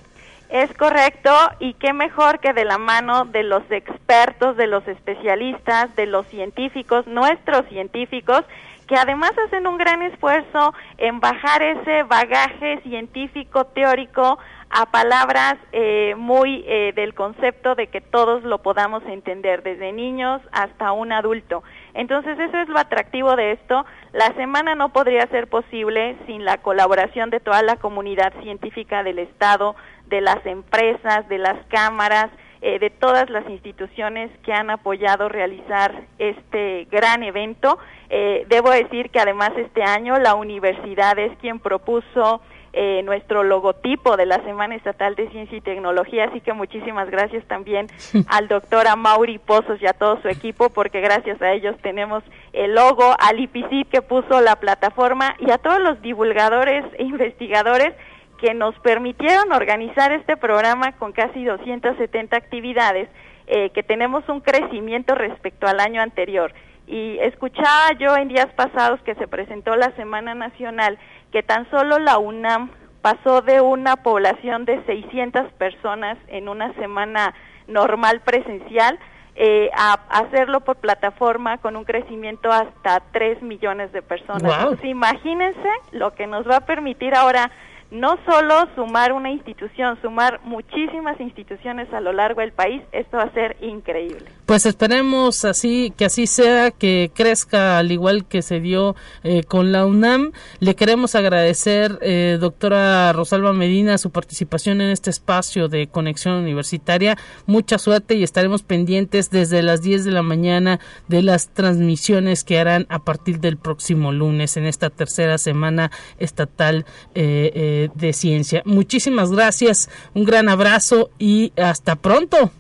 [0.50, 5.96] es correcto y qué mejor que de la mano de los expertos, de los especialistas,
[5.96, 8.44] de los científicos, nuestros científicos,
[8.88, 14.40] que además hacen un gran esfuerzo en bajar ese bagaje científico teórico
[14.72, 20.42] a palabras eh, muy eh, del concepto de que todos lo podamos entender, desde niños
[20.52, 21.64] hasta un adulto.
[21.94, 23.86] Entonces, eso es lo atractivo de esto.
[24.14, 29.20] La semana no podría ser posible sin la colaboración de toda la comunidad científica del
[29.20, 29.76] Estado,
[30.10, 32.30] de las empresas, de las cámaras,
[32.62, 37.80] eh, de todas las instituciones que han apoyado realizar este gran evento.
[38.10, 42.42] Eh, debo decir que además este año la universidad es quien propuso
[42.74, 47.44] eh, nuestro logotipo de la Semana Estatal de Ciencia y Tecnología, así que muchísimas gracias
[47.48, 47.88] también
[48.28, 52.76] al doctor Amaury Pozos y a todo su equipo, porque gracias a ellos tenemos el
[52.76, 57.96] logo, al IPC que puso la plataforma y a todos los divulgadores e investigadores
[58.40, 63.10] que nos permitieron organizar este programa con casi 270 actividades,
[63.48, 66.54] eh, que tenemos un crecimiento respecto al año anterior.
[66.88, 70.98] Y escuchaba yo en días pasados que se presentó la Semana Nacional
[71.32, 72.72] que tan solo la UNAM
[73.02, 77.34] pasó de una población de 600 personas en una semana
[77.68, 78.98] normal presencial
[79.36, 84.84] eh, a hacerlo por plataforma con un crecimiento hasta 3 millones de personas.
[84.84, 87.50] imagínense lo que nos va a permitir ahora
[87.92, 93.24] no solo sumar una institución, sumar muchísimas instituciones a lo largo del país, esto va
[93.24, 94.26] a ser increíble.
[94.50, 99.72] Pues esperemos así que así sea, que crezca al igual que se dio eh, con
[99.72, 100.32] la UNAM.
[100.60, 107.16] Le queremos agradecer, eh, doctora Rosalba Medina, su participación en este espacio de conexión universitaria.
[107.46, 112.58] Mucha suerte y estaremos pendientes desde las 10 de la mañana de las transmisiones que
[112.58, 116.88] harán a partir del próximo lunes en esta tercera semana estatal.
[117.14, 118.64] Eh, de, ciencia.
[118.66, 122.52] Muchísimas gracias, un gran abrazo y hasta pronto.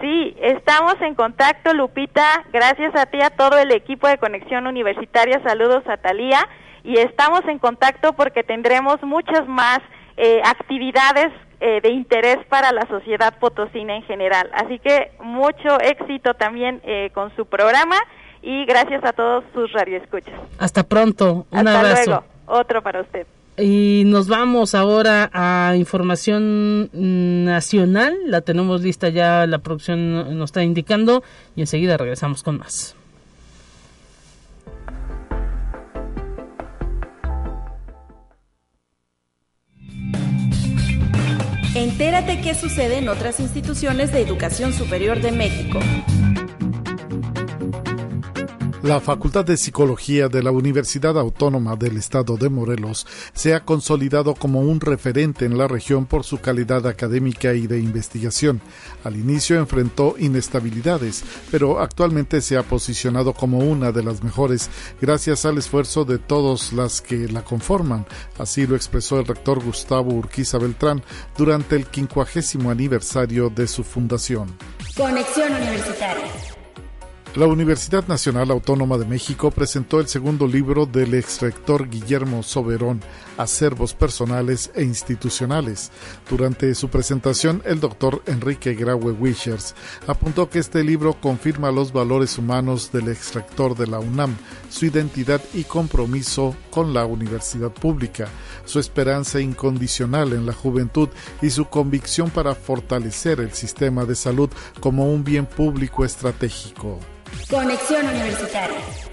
[0.00, 2.44] Sí, estamos en contacto, Lupita.
[2.52, 5.42] Gracias a ti, a todo el equipo de Conexión Universitaria.
[5.42, 6.48] Saludos a Talía.
[6.84, 9.80] Y estamos en contacto porque tendremos muchas más
[10.16, 11.30] eh, actividades
[11.60, 14.50] eh, de interés para la sociedad potosina en general.
[14.54, 17.96] Así que mucho éxito también eh, con su programa
[18.40, 20.34] y gracias a todos sus radioescuchas.
[20.58, 21.46] Hasta pronto.
[21.50, 22.24] Un Hasta luego.
[22.46, 23.26] Otro para usted.
[23.60, 28.16] Y nos vamos ahora a información nacional.
[28.26, 31.22] La tenemos lista ya, la producción nos está indicando.
[31.56, 32.96] Y enseguida regresamos con más.
[41.74, 45.78] Entérate qué sucede en otras instituciones de educación superior de México.
[48.82, 54.34] La Facultad de Psicología de la Universidad Autónoma del Estado de Morelos se ha consolidado
[54.34, 58.62] como un referente en la región por su calidad académica y de investigación.
[59.04, 65.44] Al inicio enfrentó inestabilidades, pero actualmente se ha posicionado como una de las mejores gracias
[65.44, 68.06] al esfuerzo de todas las que la conforman.
[68.38, 71.02] Así lo expresó el rector Gustavo Urquiza Beltrán
[71.36, 74.48] durante el quincuagésimo aniversario de su fundación.
[74.96, 76.49] Conexión Universitaria.
[77.36, 83.00] La Universidad Nacional Autónoma de México presentó el segundo libro del ex rector Guillermo Soberón,
[83.36, 85.92] Acervos Personales e Institucionales.
[86.28, 89.76] Durante su presentación, el doctor Enrique Graue Wishers
[90.08, 94.36] apuntó que este libro confirma los valores humanos del ex rector de la UNAM,
[94.68, 98.26] su identidad y compromiso con la universidad pública,
[98.64, 101.08] su esperanza incondicional en la juventud
[101.40, 104.50] y su convicción para fortalecer el sistema de salud
[104.80, 106.98] como un bien público estratégico.
[107.48, 109.09] Conexión Universitaria.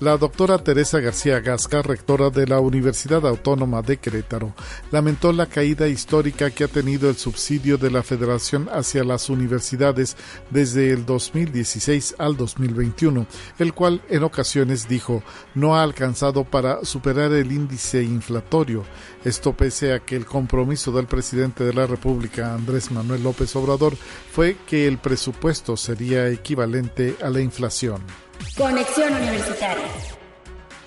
[0.00, 4.54] La doctora Teresa García Gasca, rectora de la Universidad Autónoma de Querétaro,
[4.90, 10.16] lamentó la caída histórica que ha tenido el subsidio de la Federación hacia las universidades
[10.48, 13.26] desde el 2016 al 2021,
[13.58, 15.22] el cual en ocasiones dijo
[15.54, 18.84] no ha alcanzado para superar el índice inflatorio.
[19.22, 23.98] Esto pese a que el compromiso del presidente de la República, Andrés Manuel López Obrador,
[24.32, 28.29] fue que el presupuesto sería equivalente a la inflación.
[28.56, 30.19] Conexión Universitaria.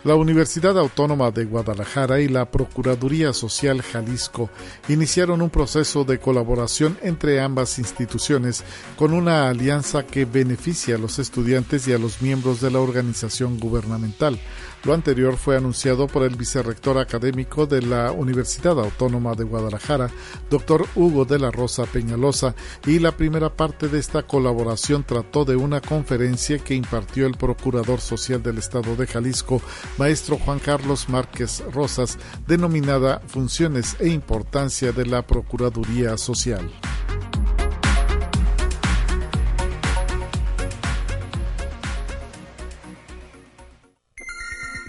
[0.03, 4.49] La Universidad Autónoma de Guadalajara y la Procuraduría Social Jalisco
[4.89, 8.65] iniciaron un proceso de colaboración entre ambas instituciones
[8.97, 13.57] con una alianza que beneficia a los estudiantes y a los miembros de la organización
[13.57, 14.37] gubernamental.
[14.83, 20.09] Lo anterior fue anunciado por el vicerrector académico de la Universidad Autónoma de Guadalajara,
[20.49, 22.53] doctor Hugo de la Rosa Peñalosa,
[22.85, 28.01] y la primera parte de esta colaboración trató de una conferencia que impartió el Procurador
[28.01, 29.61] Social del Estado de Jalisco,
[29.97, 32.17] maestro Juan Carlos Márquez Rosas,
[32.47, 36.71] denominada Funciones e Importancia de la Procuraduría Social.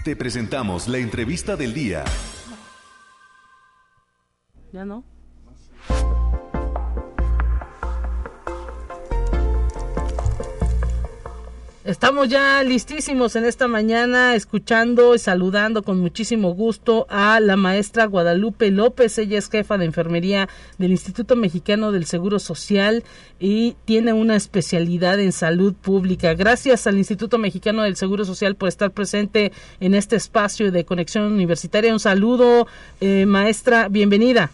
[0.03, 2.05] Te presentamos la entrevista del día.
[4.71, 5.14] ¿Ya no?
[11.85, 18.07] Estamos ya listísimos en esta mañana escuchando y saludando con muchísimo gusto a la maestra
[18.07, 19.15] Guadalupe López.
[19.19, 23.03] Ella es jefa de enfermería del Instituto Mexicano del Seguro Social
[23.39, 26.33] y tiene una especialidad en salud pública.
[26.33, 31.31] Gracias al Instituto Mexicano del Seguro Social por estar presente en este espacio de conexión
[31.31, 31.93] universitaria.
[31.93, 32.65] Un saludo,
[32.99, 34.49] eh, maestra, bienvenida.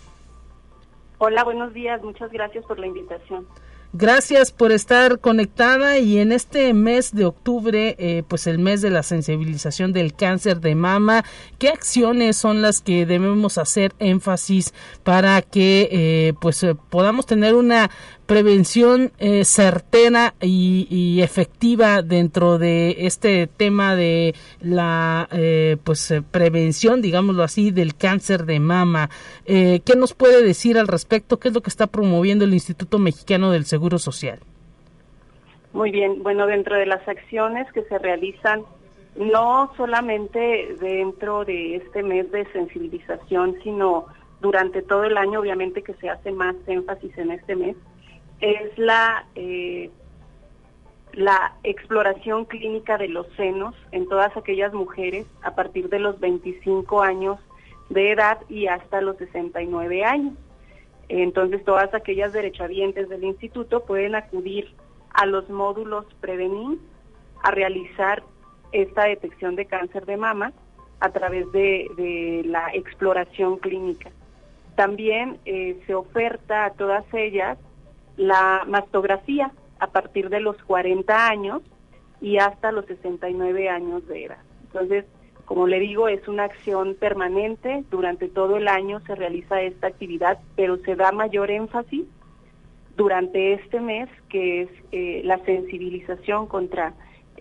[1.17, 2.03] Hola, buenos días.
[2.03, 3.47] Muchas gracias por la invitación.
[3.93, 8.89] Gracias por estar conectada y en este mes de octubre, eh, pues el mes de
[8.89, 11.25] la sensibilización del cáncer de mama,
[11.59, 14.73] ¿qué acciones son las que debemos hacer énfasis
[15.03, 17.91] para que eh, pues eh, podamos tener una
[18.32, 27.01] prevención eh, certera y, efectiva dentro de este tema de la eh, pues eh, prevención
[27.01, 29.09] digámoslo así del cáncer de mama.
[29.45, 33.51] Qué nos puede decir al respecto qué es lo que está promoviendo el Instituto Mexicano
[33.51, 34.39] del Seguro Social
[35.73, 38.61] muy bien bueno dentro de las acciones que se realizan
[39.17, 44.05] no solamente dentro de este mes de sensibilización sino
[44.39, 47.75] durante todo el año obviamente que se hace más énfasis en este mes
[48.41, 49.89] es la, eh,
[51.13, 57.01] la exploración clínica de los senos en todas aquellas mujeres a partir de los 25
[57.01, 57.39] años
[57.89, 60.33] de edad y hasta los 69 años.
[61.09, 64.73] Entonces, todas aquellas derechohabientes del instituto pueden acudir
[65.13, 66.79] a los módulos Prevenir
[67.43, 68.23] a realizar
[68.71, 70.53] esta detección de cáncer de mama
[71.01, 74.09] a través de, la exploración clínica.
[74.75, 77.57] También eh, se oferta a todas ellas
[78.18, 81.62] la mastografía a partir de los 40 años
[82.22, 84.38] y hasta los 69 años de edad.
[84.64, 85.05] Entonces,
[85.45, 90.39] como le digo, es una acción permanente, durante todo el año se realiza esta actividad,
[90.55, 92.05] pero se da mayor énfasis
[92.95, 96.93] durante este mes, que es eh, la sensibilización contra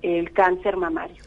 [0.03, 1.23] el cáncer mamario.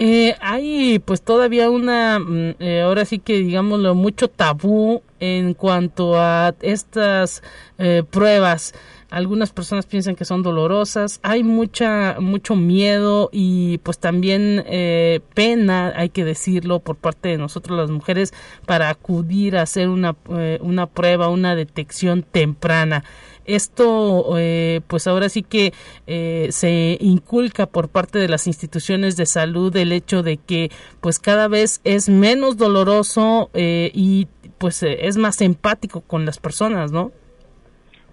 [0.00, 6.16] Eh, hay pues todavía una, mm, eh, ahora sí que digámoslo, mucho tabú en cuanto
[6.16, 7.42] a estas
[7.78, 8.74] eh, pruebas.
[9.10, 15.94] Algunas personas piensan que son dolorosas, hay mucha, mucho miedo y pues también eh, pena,
[15.96, 18.32] hay que decirlo, por parte de nosotros las mujeres
[18.66, 23.02] para acudir a hacer una, eh, una prueba, una detección temprana
[23.48, 25.72] esto eh, pues ahora sí que
[26.06, 30.70] eh, se inculca por parte de las instituciones de salud el hecho de que
[31.00, 34.28] pues cada vez es menos doloroso eh, y
[34.58, 37.12] pues es más empático con las personas, ¿no?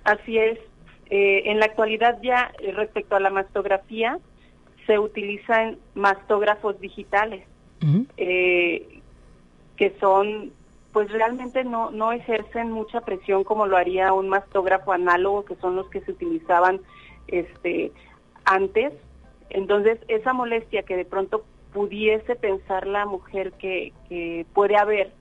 [0.03, 0.59] Así es.
[1.09, 4.19] en la actualidad ya respecto a la mastografía
[4.87, 7.43] se utilizan mastógrafos digitales
[8.17, 10.51] que son
[10.95, 15.75] pues realmente no, no ejercen mucha presión como lo haría un mastógrafo análogo, que son
[15.75, 16.79] los que se utilizaban
[17.27, 17.91] este,
[18.45, 18.93] antes.
[19.49, 21.43] Entonces, esa molestia que de pronto
[21.73, 25.11] pudiese pensar la mujer que, que puede haber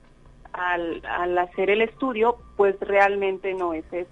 [0.53, 4.07] al, al, hacer el estudio, pues realmente no es, es,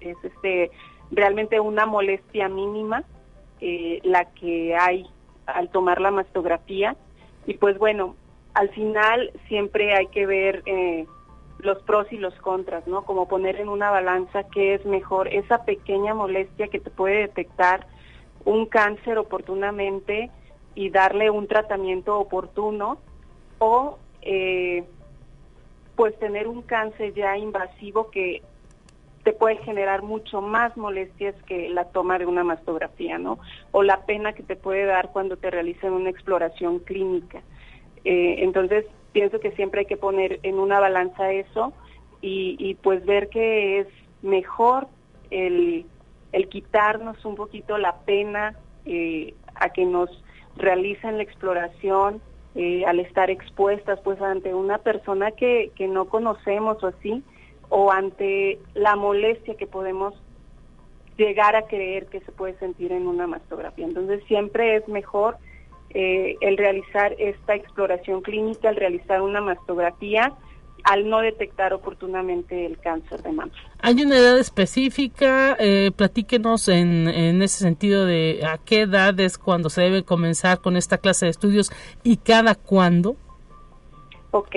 [0.00, 0.72] es este,
[1.12, 3.04] realmente una molestia mínima
[3.60, 5.06] eh, la que hay
[5.46, 6.96] al tomar la mastografía.
[7.46, 8.16] Y pues bueno,
[8.54, 11.06] al final siempre hay que ver eh,
[11.58, 13.04] los pros y los contras, ¿no?
[13.04, 17.86] Como poner en una balanza qué es mejor, esa pequeña molestia que te puede detectar
[18.44, 20.30] un cáncer oportunamente
[20.74, 22.98] y darle un tratamiento oportuno
[23.58, 24.84] o eh,
[25.96, 28.42] pues tener un cáncer ya invasivo que
[29.22, 33.38] te puede generar mucho más molestias que la toma de una mastografía, ¿no?
[33.72, 37.42] O la pena que te puede dar cuando te realicen una exploración clínica.
[38.04, 41.72] Eh, entonces, pienso que siempre hay que poner en una balanza eso
[42.20, 43.86] y, pues ver que es
[44.22, 44.86] mejor
[45.30, 45.84] el,
[46.48, 50.08] quitarnos un poquito la pena eh, a que nos
[50.56, 52.22] realicen la exploración,
[52.54, 57.22] eh, al estar expuestas pues ante una persona que no conocemos o así,
[57.68, 60.14] o ante la molestia que podemos
[61.16, 63.86] llegar a creer que se puede sentir en una mastografía.
[63.86, 65.36] Entonces siempre es mejor
[65.94, 70.32] eh, el realizar esta exploración clínica, el realizar una mastografía,
[70.84, 73.52] al no detectar oportunamente el cáncer de mama.
[73.80, 75.56] ¿Hay una edad específica?
[75.58, 80.60] Eh, platíquenos en, en ese sentido de a qué edad es cuando se debe comenzar
[80.60, 81.72] con esta clase de estudios
[82.02, 83.16] y cada cuándo.
[84.30, 84.56] Ok.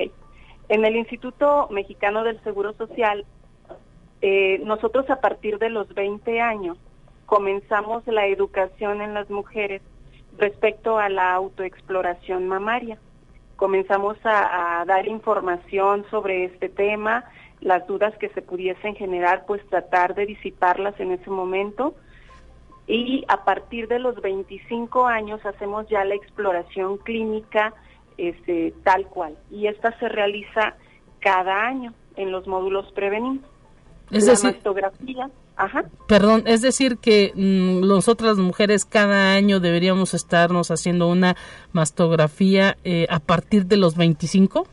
[0.70, 3.26] En el Instituto Mexicano del Seguro Social,
[4.22, 6.78] eh, nosotros a partir de los 20 años
[7.26, 9.82] comenzamos la educación en las mujeres
[10.38, 12.98] respecto a la autoexploración mamaria.
[13.56, 17.26] Comenzamos a, dar información sobre este tema,
[17.60, 21.96] las dudas que se pudiesen generar, pues tratar de disiparlas en ese momento.
[22.86, 27.74] Y a partir de los 25 años hacemos ya la exploración clínica
[28.18, 29.36] este, tal cual.
[29.52, 30.76] Y esta se realiza
[31.20, 33.46] cada año en los módulos prevenidos.
[34.12, 35.30] Es la mastografía
[36.08, 41.36] Perdón, es decir que mm, nosotras mujeres cada año deberíamos estarnos haciendo una
[41.72, 44.68] mastografía eh, a partir de los 25?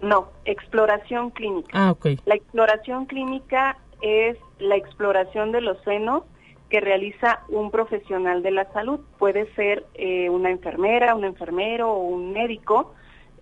[0.00, 1.70] No, exploración clínica.
[1.72, 2.06] Ah, ok.
[2.24, 6.24] La exploración clínica es la exploración de los senos
[6.70, 9.00] que realiza un profesional de la salud.
[9.18, 12.94] Puede ser eh, una enfermera, un enfermero o un médico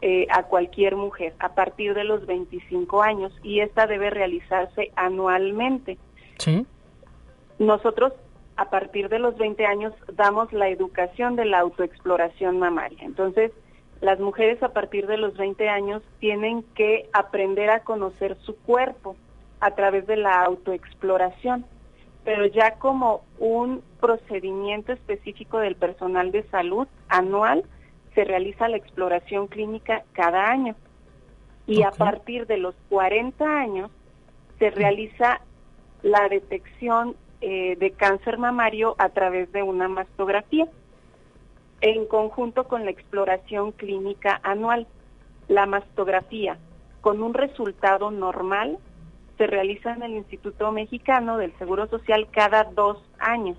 [0.03, 5.97] eh, a cualquier mujer a partir de los 25 años y esta debe realizarse anualmente.
[6.39, 6.67] Sí.
[7.59, 8.13] Nosotros
[8.57, 12.99] a partir de los 20 años damos la educación de la autoexploración mamaria.
[13.03, 13.53] Entonces,
[14.01, 19.17] las mujeres a partir de los 20 años tienen que aprender a conocer su cuerpo
[19.61, 21.65] a través de la autoexploración,
[22.25, 27.65] pero ya como un procedimiento específico del personal de salud anual
[28.15, 30.75] se realiza la exploración clínica cada año.
[31.67, 33.91] Y a partir de los 40 años
[34.59, 35.41] se realiza
[36.03, 40.69] la detección eh, de cáncer mamario a través de una mastografía,
[41.81, 44.87] en conjunto con la exploración clínica anual.
[45.49, 46.57] La mastografía,
[47.01, 48.79] con un resultado normal,
[49.37, 53.57] se realiza en el Instituto Mexicano del Seguro Social cada dos años.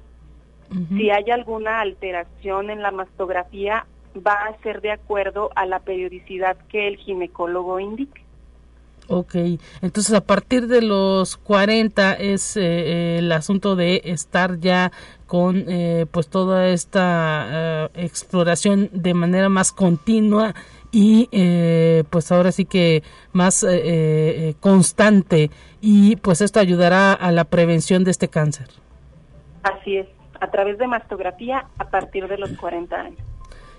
[0.98, 3.86] Si hay alguna alteración en la mastografía,
[4.26, 8.23] va a ser de acuerdo a la periodicidad que el ginecólogo indique.
[9.08, 9.36] Ok,
[9.82, 14.92] entonces a partir de los 40 es eh, el asunto de estar ya
[15.28, 20.54] con eh, pues toda esta eh, exploración de manera más continua
[20.92, 21.28] y
[22.12, 23.02] pues ahora sí que
[23.32, 23.66] más
[24.60, 25.50] constante
[25.82, 28.68] y pues esto ayudará a la prevención de este cáncer.
[29.64, 30.08] Así es,
[30.40, 33.33] a través de mastografía a partir de los 40 años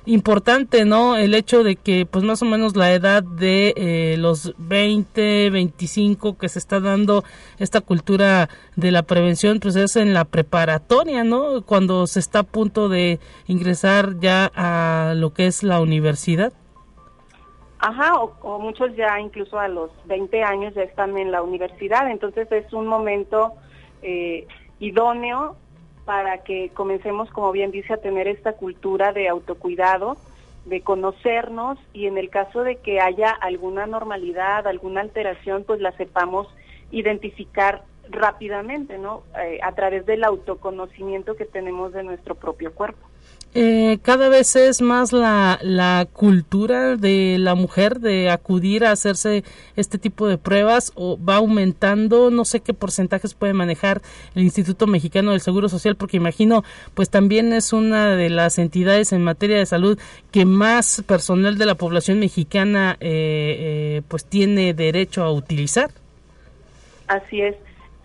[0.07, 1.17] importante, ¿no?
[1.17, 6.37] El hecho de que, pues más o menos la edad de eh, los 20, 25
[6.37, 7.25] que se está dando
[7.59, 11.63] esta cultura de la prevención, pues es en la preparatoria, ¿no?
[11.63, 16.53] Cuando se está a punto de ingresar ya a lo que es la universidad.
[17.79, 22.51] Ajá, o, muchos ya incluso a los 20 años ya están en la universidad, entonces
[22.51, 23.53] es un momento
[24.03, 24.47] eh,
[24.79, 25.57] idóneo
[26.05, 30.17] para que comencemos, como bien dice, a tener esta cultura de autocuidado,
[30.67, 35.93] de conocernos y en el caso de que haya alguna normalidad, alguna alteración, pues la
[35.93, 36.49] sepamos
[36.91, 39.23] identificar rápidamente, ¿no?
[39.43, 43.07] Eh, a través del autoconocimiento que tenemos de nuestro propio cuerpo.
[43.57, 49.45] Eh, cada vez es más la, la cultura de la mujer de acudir a hacerse
[49.77, 54.03] este tipo de pruebas o va aumentando, no sé qué porcentajes puede manejar
[54.35, 59.13] el Instituto Mexicano del Seguro Social, porque imagino, pues también es una de las entidades
[59.13, 60.01] en materia de salud
[60.33, 65.93] que más personal de la población mexicana eh, eh, pues tiene derecho a utilizar.
[67.07, 67.55] Así es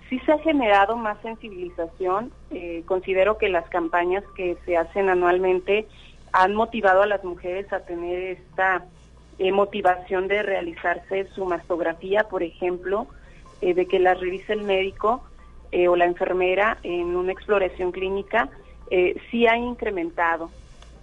[0.10, 2.32] sí se ha generado más sensibilización.
[2.52, 5.88] Eh, considero que las campañas que se hacen anualmente
[6.34, 8.86] han motivado a las mujeres a tener esta
[9.38, 13.08] eh, motivación de realizarse su mastografía, por ejemplo,
[13.62, 15.24] eh, de que las revise el médico
[15.88, 18.50] o la enfermera en una exploración clínica,
[19.30, 20.50] sí ha incrementado.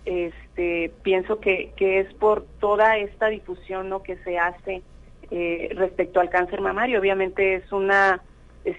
[0.04, 4.02] Este, pienso que, que es por toda esta difusión ¿no?
[4.02, 4.82] que se hace
[5.30, 6.98] respecto al cáncer mamario.
[6.98, 8.20] Obviamente es una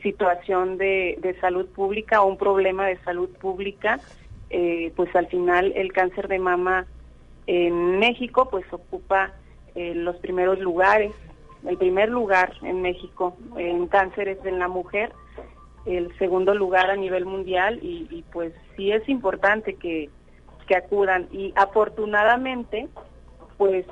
[0.01, 3.99] situación de, salud pública o un problema de salud pública,
[4.49, 6.85] eh, pues al final el cáncer de mama
[7.47, 9.33] en México pues ocupa
[9.75, 11.13] eh, los primeros lugares,
[11.65, 15.11] el primer lugar en México en cánceres en la mujer,
[15.85, 20.09] el segundo lugar a nivel mundial y, pues sí es importante que
[20.75, 22.89] acudan y afortunadamente
[23.57, 23.85] pues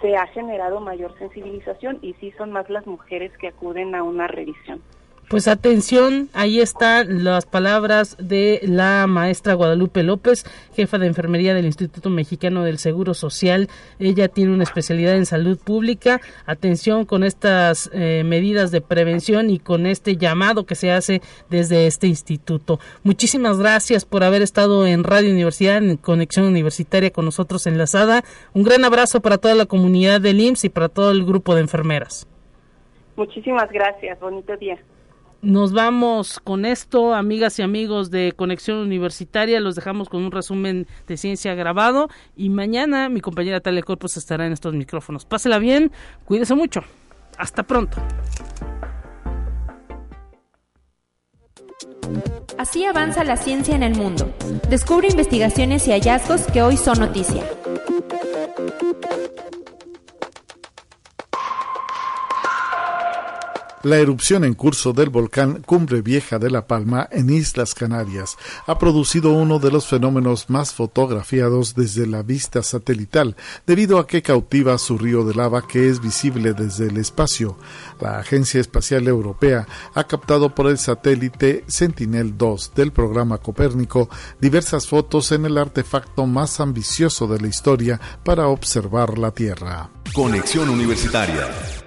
[0.00, 4.26] se ha generado mayor sensibilización y sí son más las mujeres que acuden a una
[4.26, 4.82] revisión.
[5.28, 10.44] Pues atención, ahí están las palabras de la maestra Guadalupe López,
[10.76, 13.68] jefa de enfermería del Instituto Mexicano del Seguro Social.
[13.98, 16.20] Ella tiene una especialidad en salud pública.
[16.46, 21.88] Atención con estas eh, medidas de prevención y con este llamado que se hace desde
[21.88, 22.78] este instituto.
[23.02, 28.22] Muchísimas gracias por haber estado en Radio Universidad, en Conexión Universitaria con nosotros enlazada.
[28.54, 31.62] Un gran abrazo para toda la comunidad del IMSS y para todo el grupo de
[31.62, 32.28] enfermeras.
[33.16, 34.20] Muchísimas gracias.
[34.20, 34.78] Bonito día.
[35.42, 39.60] Nos vamos con esto, amigas y amigos de Conexión Universitaria.
[39.60, 42.08] Los dejamos con un resumen de ciencia grabado.
[42.36, 45.24] Y mañana mi compañera Talia Corpus estará en estos micrófonos.
[45.24, 45.92] Pásela bien,
[46.24, 46.80] cuídese mucho.
[47.38, 47.98] Hasta pronto.
[52.58, 54.34] Así avanza la ciencia en el mundo.
[54.70, 57.44] Descubre investigaciones y hallazgos que hoy son noticia.
[63.86, 68.80] La erupción en curso del volcán Cumbre Vieja de La Palma en Islas Canarias ha
[68.80, 74.76] producido uno de los fenómenos más fotografiados desde la vista satelital, debido a que cautiva
[74.78, 77.58] su río de lava que es visible desde el espacio.
[78.00, 84.10] La Agencia Espacial Europea ha captado por el satélite Sentinel-2 del programa Copérnico
[84.40, 89.90] diversas fotos en el artefacto más ambicioso de la historia para observar la Tierra.
[90.12, 91.85] Conexión Universitaria.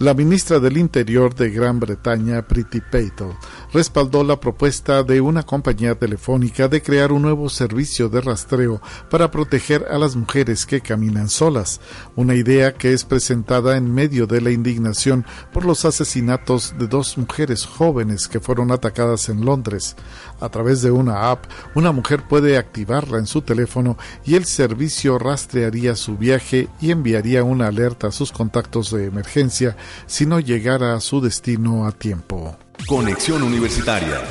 [0.00, 3.32] La ministra del Interior de Gran Bretaña, Priti Patel,
[3.72, 9.30] respaldó la propuesta de una compañía telefónica de crear un nuevo servicio de rastreo para
[9.30, 11.80] proteger a las mujeres que caminan solas,
[12.16, 17.18] una idea que es presentada en medio de la indignación por los asesinatos de dos
[17.18, 19.96] mujeres jóvenes que fueron atacadas en Londres.
[20.40, 21.44] A través de una app,
[21.74, 27.44] una mujer puede activarla en su teléfono y el servicio rastrearía su viaje y enviaría
[27.44, 32.56] una alerta a sus contactos de emergencia si no llegara a su destino a tiempo.
[32.86, 34.22] Conexión Universitaria.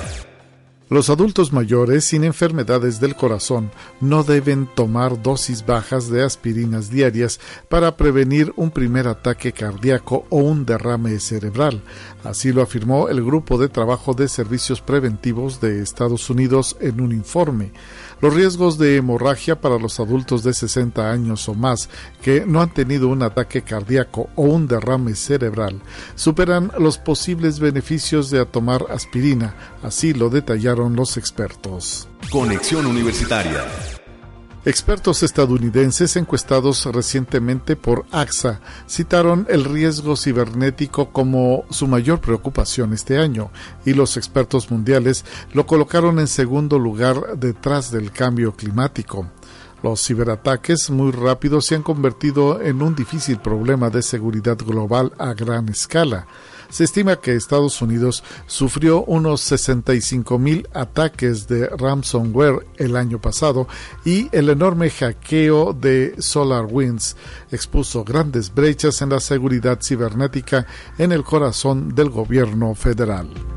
[0.90, 7.40] Los adultos mayores sin enfermedades del corazón no deben tomar dosis bajas de aspirinas diarias
[7.68, 11.82] para prevenir un primer ataque cardíaco o un derrame cerebral.
[12.28, 17.14] Así lo afirmó el Grupo de Trabajo de Servicios Preventivos de Estados Unidos en un
[17.14, 17.72] informe.
[18.20, 21.90] Los riesgos de hemorragia para los adultos de 60 años o más
[22.22, 25.80] que no han tenido un ataque cardíaco o un derrame cerebral
[26.16, 32.10] superan los posibles beneficios de tomar aspirina, así lo detallaron los expertos.
[32.30, 33.64] Conexión Universitaria.
[34.68, 43.18] Expertos estadounidenses encuestados recientemente por AXA citaron el riesgo cibernético como su mayor preocupación este
[43.18, 43.50] año
[43.86, 49.30] y los expertos mundiales lo colocaron en segundo lugar detrás del cambio climático.
[49.84, 55.34] Los ciberataques muy rápidos se han convertido en un difícil problema de seguridad global a
[55.34, 56.28] gran escala.
[56.70, 63.68] Se estima que Estados Unidos sufrió unos 65 mil ataques de ransomware el año pasado
[64.06, 67.16] y el enorme hackeo de SolarWinds
[67.52, 73.57] expuso grandes brechas en la seguridad cibernética en el corazón del gobierno federal.